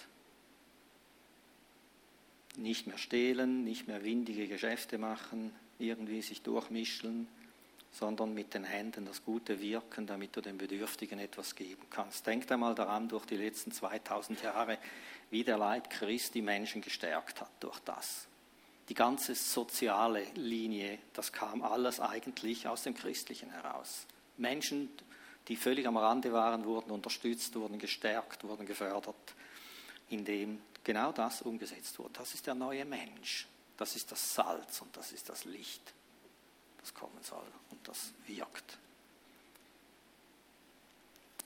[2.57, 7.27] Nicht mehr stehlen, nicht mehr windige Geschäfte machen, irgendwie sich durchmischen,
[7.95, 12.27] sondern mit den Händen das Gute wirken, damit du den Bedürftigen etwas geben kannst.
[12.27, 14.79] Denk einmal daran, durch die letzten 2000 Jahre,
[15.31, 18.27] wie der Leib Christi Menschen gestärkt hat durch das.
[18.89, 24.07] Die ganze soziale Linie, das kam alles eigentlich aus dem Christlichen heraus.
[24.37, 24.91] Menschen,
[25.47, 29.35] die völlig am Rande waren, wurden unterstützt, wurden gestärkt, wurden gefördert,
[30.11, 32.15] indem genau das umgesetzt wurde.
[32.15, 33.47] Das ist der neue Mensch.
[33.77, 35.95] Das ist das Salz und das ist das Licht,
[36.85, 38.79] das kommen soll und das wirkt.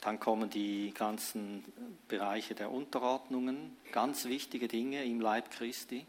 [0.01, 1.65] Dann kommen die ganzen
[2.09, 6.07] Bereiche der Unterordnungen, ganz wichtige Dinge im Leib Christi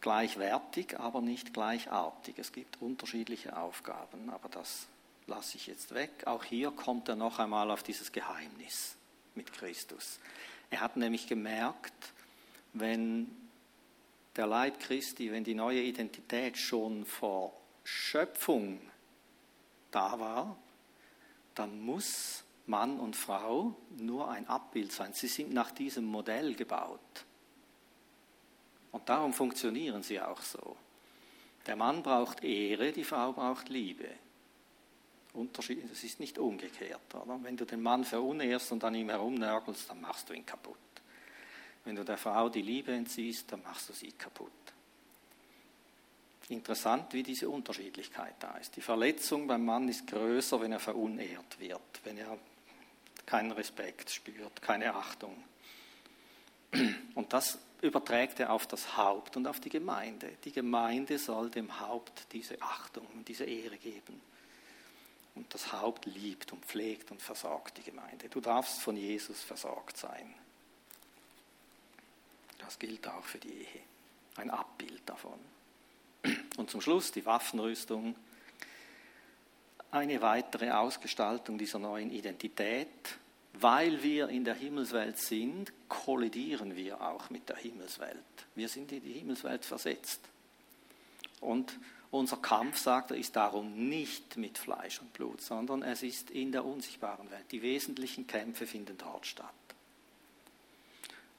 [0.00, 2.36] gleichwertig, aber nicht gleichartig.
[2.38, 4.88] Es gibt unterschiedliche Aufgaben, aber das
[5.28, 6.10] lasse ich jetzt weg.
[6.26, 8.96] Auch hier kommt er noch einmal auf dieses Geheimnis
[9.36, 10.18] mit Christus.
[10.70, 11.94] Er hat nämlich gemerkt,
[12.72, 13.30] wenn
[14.34, 18.80] der Leib Christi, wenn die neue Identität schon vor Schöpfung
[19.90, 20.56] da war,
[21.54, 25.12] dann muss Mann und Frau nur ein Abbild sein.
[25.12, 27.24] Sie sind nach diesem Modell gebaut.
[28.92, 30.76] Und darum funktionieren sie auch so.
[31.66, 34.08] Der Mann braucht Ehre, die Frau braucht Liebe.
[35.32, 37.14] Unterschied, das ist nicht umgekehrt.
[37.14, 37.38] Oder?
[37.42, 40.76] Wenn du den Mann verunehrst und an ihm herumnörgelst, dann machst du ihn kaputt.
[41.84, 44.50] Wenn du der Frau die Liebe entziehst, dann machst du sie kaputt.
[46.48, 48.76] Interessant, wie diese Unterschiedlichkeit da ist.
[48.76, 52.36] Die Verletzung beim Mann ist größer, wenn er verunehrt wird, wenn er
[53.24, 55.42] keinen Respekt spürt, keine Achtung.
[57.14, 60.30] Und das überträgt er auf das Haupt und auf die Gemeinde.
[60.44, 64.20] Die Gemeinde soll dem Haupt diese Achtung und diese Ehre geben.
[65.34, 68.28] Und das Haupt liebt und pflegt und versorgt die Gemeinde.
[68.28, 70.34] Du darfst von Jesus versorgt sein.
[72.58, 73.80] Das gilt auch für die Ehe.
[74.36, 75.38] Ein Abbild davon.
[76.56, 78.14] Und zum Schluss die Waffenrüstung.
[79.90, 83.18] Eine weitere Ausgestaltung dieser neuen Identität
[83.54, 88.16] weil wir in der Himmelswelt sind, kollidieren wir auch mit der Himmelswelt.
[88.54, 90.20] Wir sind in die Himmelswelt versetzt.
[91.40, 91.78] Und
[92.10, 96.52] unser Kampf, sagt er, ist darum nicht mit Fleisch und Blut, sondern es ist in
[96.52, 97.44] der unsichtbaren Welt.
[97.50, 99.52] Die wesentlichen Kämpfe finden dort statt.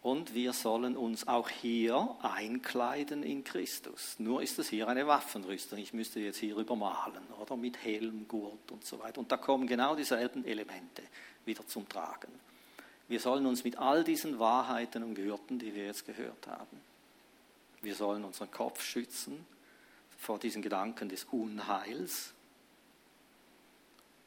[0.04, 4.16] Und wir sollen uns auch hier einkleiden in Christus.
[4.20, 5.80] Nur ist es hier eine Waffenrüstung.
[5.80, 7.56] Ich müsste jetzt hier übermalen, oder?
[7.56, 9.20] Mit Helm, Gurt und so weiter.
[9.20, 11.04] Und da kommen genau dieselben Elemente
[11.46, 12.28] wieder zum Tragen.
[13.08, 16.82] Wir sollen uns mit all diesen Wahrheiten umgürten, die wir jetzt gehört haben.
[17.82, 19.46] Wir sollen unseren Kopf schützen
[20.18, 22.34] vor diesen Gedanken des Unheils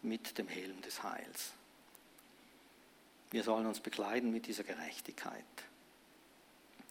[0.00, 1.52] mit dem Helm des Heils.
[3.30, 5.44] Wir sollen uns bekleiden mit dieser Gerechtigkeit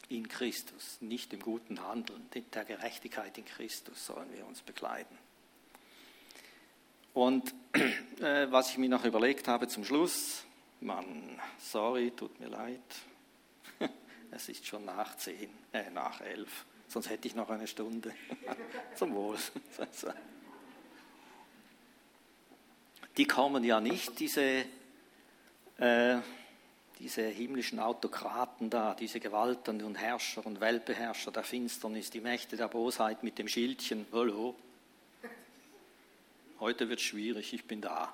[0.10, 5.18] in Christus, nicht im guten Handeln, der Gerechtigkeit in Christus sollen wir uns bekleiden.
[7.14, 7.56] Und
[8.20, 10.44] äh, was ich mir noch überlegt habe zum Schluss,
[10.82, 12.82] Mann, sorry, tut mir leid,
[14.32, 18.14] es ist schon nach zehn, äh, nach elf, sonst hätte ich noch eine Stunde.
[18.96, 19.38] zum Wohl.
[23.18, 24.66] Die kommen ja nicht, diese,
[25.78, 26.18] äh,
[27.00, 32.68] diese himmlischen Autokraten da, diese Gewalten und Herrscher und Weltbeherrscher der Finsternis, die Mächte der
[32.68, 34.56] Bosheit mit dem Schildchen, hallo,
[36.60, 38.14] heute wird schwierig, ich bin da.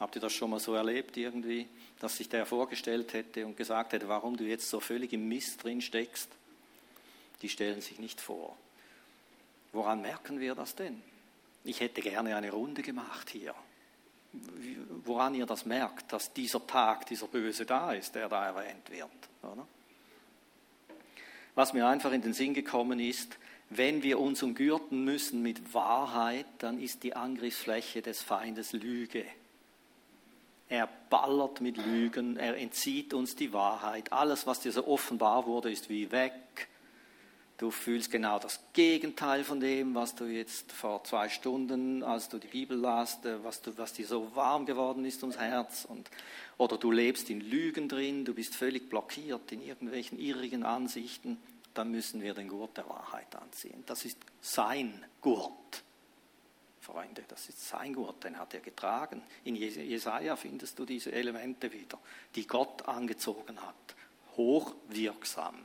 [0.00, 1.68] Habt ihr das schon mal so erlebt irgendwie,
[2.00, 5.62] dass sich der vorgestellt hätte und gesagt hätte, warum du jetzt so völlig im Mist
[5.62, 6.30] drin steckst?
[7.42, 8.56] Die stellen sich nicht vor.
[9.72, 11.02] Woran merken wir das denn?
[11.64, 13.54] Ich hätte gerne eine Runde gemacht hier.
[15.04, 19.10] Woran ihr das merkt, dass dieser Tag, dieser Böse da ist, der da erwähnt wird.
[19.42, 19.66] Oder?
[21.54, 23.38] Was mir einfach in den Sinn gekommen ist,
[23.70, 29.24] wenn wir uns umgürten müssen mit Wahrheit, dann ist die Angriffsfläche des Feindes Lüge.
[30.68, 34.12] Er ballert mit Lügen, er entzieht uns die Wahrheit.
[34.12, 36.32] Alles, was dir so offenbar wurde, ist wie weg.
[37.60, 42.38] Du fühlst genau das Gegenteil von dem, was du jetzt vor zwei Stunden, als du
[42.38, 45.84] die Bibel las, äh, was, was dir so warm geworden ist ums Herz.
[45.84, 46.10] Und,
[46.56, 51.36] oder du lebst in Lügen drin, du bist völlig blockiert in irgendwelchen irrigen Ansichten.
[51.74, 53.84] Dann müssen wir den Gurt der Wahrheit anziehen.
[53.84, 55.82] Das ist sein Gurt.
[56.80, 59.20] Freunde, das ist sein Gurt, den hat er getragen.
[59.44, 61.98] In Jesaja findest du diese Elemente wieder,
[62.34, 63.74] die Gott angezogen hat.
[64.38, 65.58] Hochwirksam,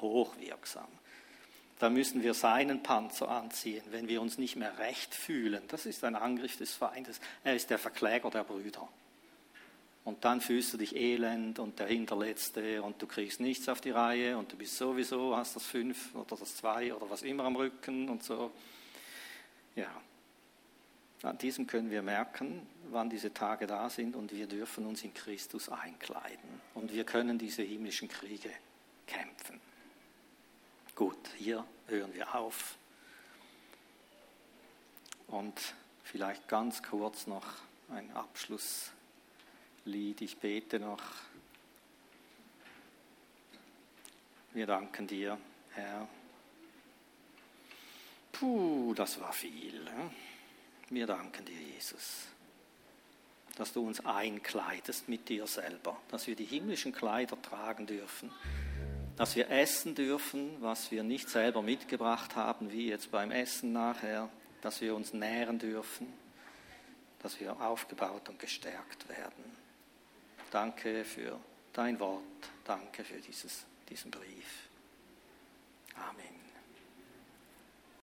[0.00, 0.86] hochwirksam.
[1.82, 5.64] Da müssen wir seinen Panzer anziehen, wenn wir uns nicht mehr recht fühlen.
[5.66, 7.20] Das ist ein Angriff des Feindes.
[7.42, 8.88] Er ist der Verkläger der Brüder.
[10.04, 13.90] Und dann fühlst du dich elend und der Hinterletzte und du kriegst nichts auf die
[13.90, 17.56] Reihe und du bist sowieso, hast das fünf oder das zwei oder was immer am
[17.56, 18.52] Rücken und so.
[19.74, 19.90] Ja,
[21.24, 25.14] an diesem können wir merken, wann diese Tage da sind und wir dürfen uns in
[25.14, 28.50] Christus einkleiden und wir können diese himmlischen Kriege
[29.08, 29.71] kämpfen.
[31.02, 32.76] Gut, hier hören wir auf
[35.26, 35.74] und
[36.04, 37.44] vielleicht ganz kurz noch
[37.90, 38.92] ein Abschlusslied.
[40.20, 41.02] Ich bete noch.
[44.52, 45.38] Wir danken dir,
[45.72, 46.06] Herr.
[48.30, 49.82] Puh, das war viel.
[49.82, 50.14] Ne?
[50.90, 52.28] Wir danken dir, Jesus,
[53.56, 58.30] dass du uns einkleidest mit dir selber, dass wir die himmlischen Kleider tragen dürfen,
[59.16, 64.28] dass wir essen dürfen, was wir nicht selber mitgebracht haben, wie jetzt beim Essen nachher,
[64.62, 66.12] dass wir uns nähren dürfen,
[67.20, 69.56] dass wir aufgebaut und gestärkt werden.
[70.50, 71.38] Danke für
[71.72, 72.22] dein Wort,
[72.64, 74.68] danke für dieses, diesen Brief.
[75.94, 76.41] Amen.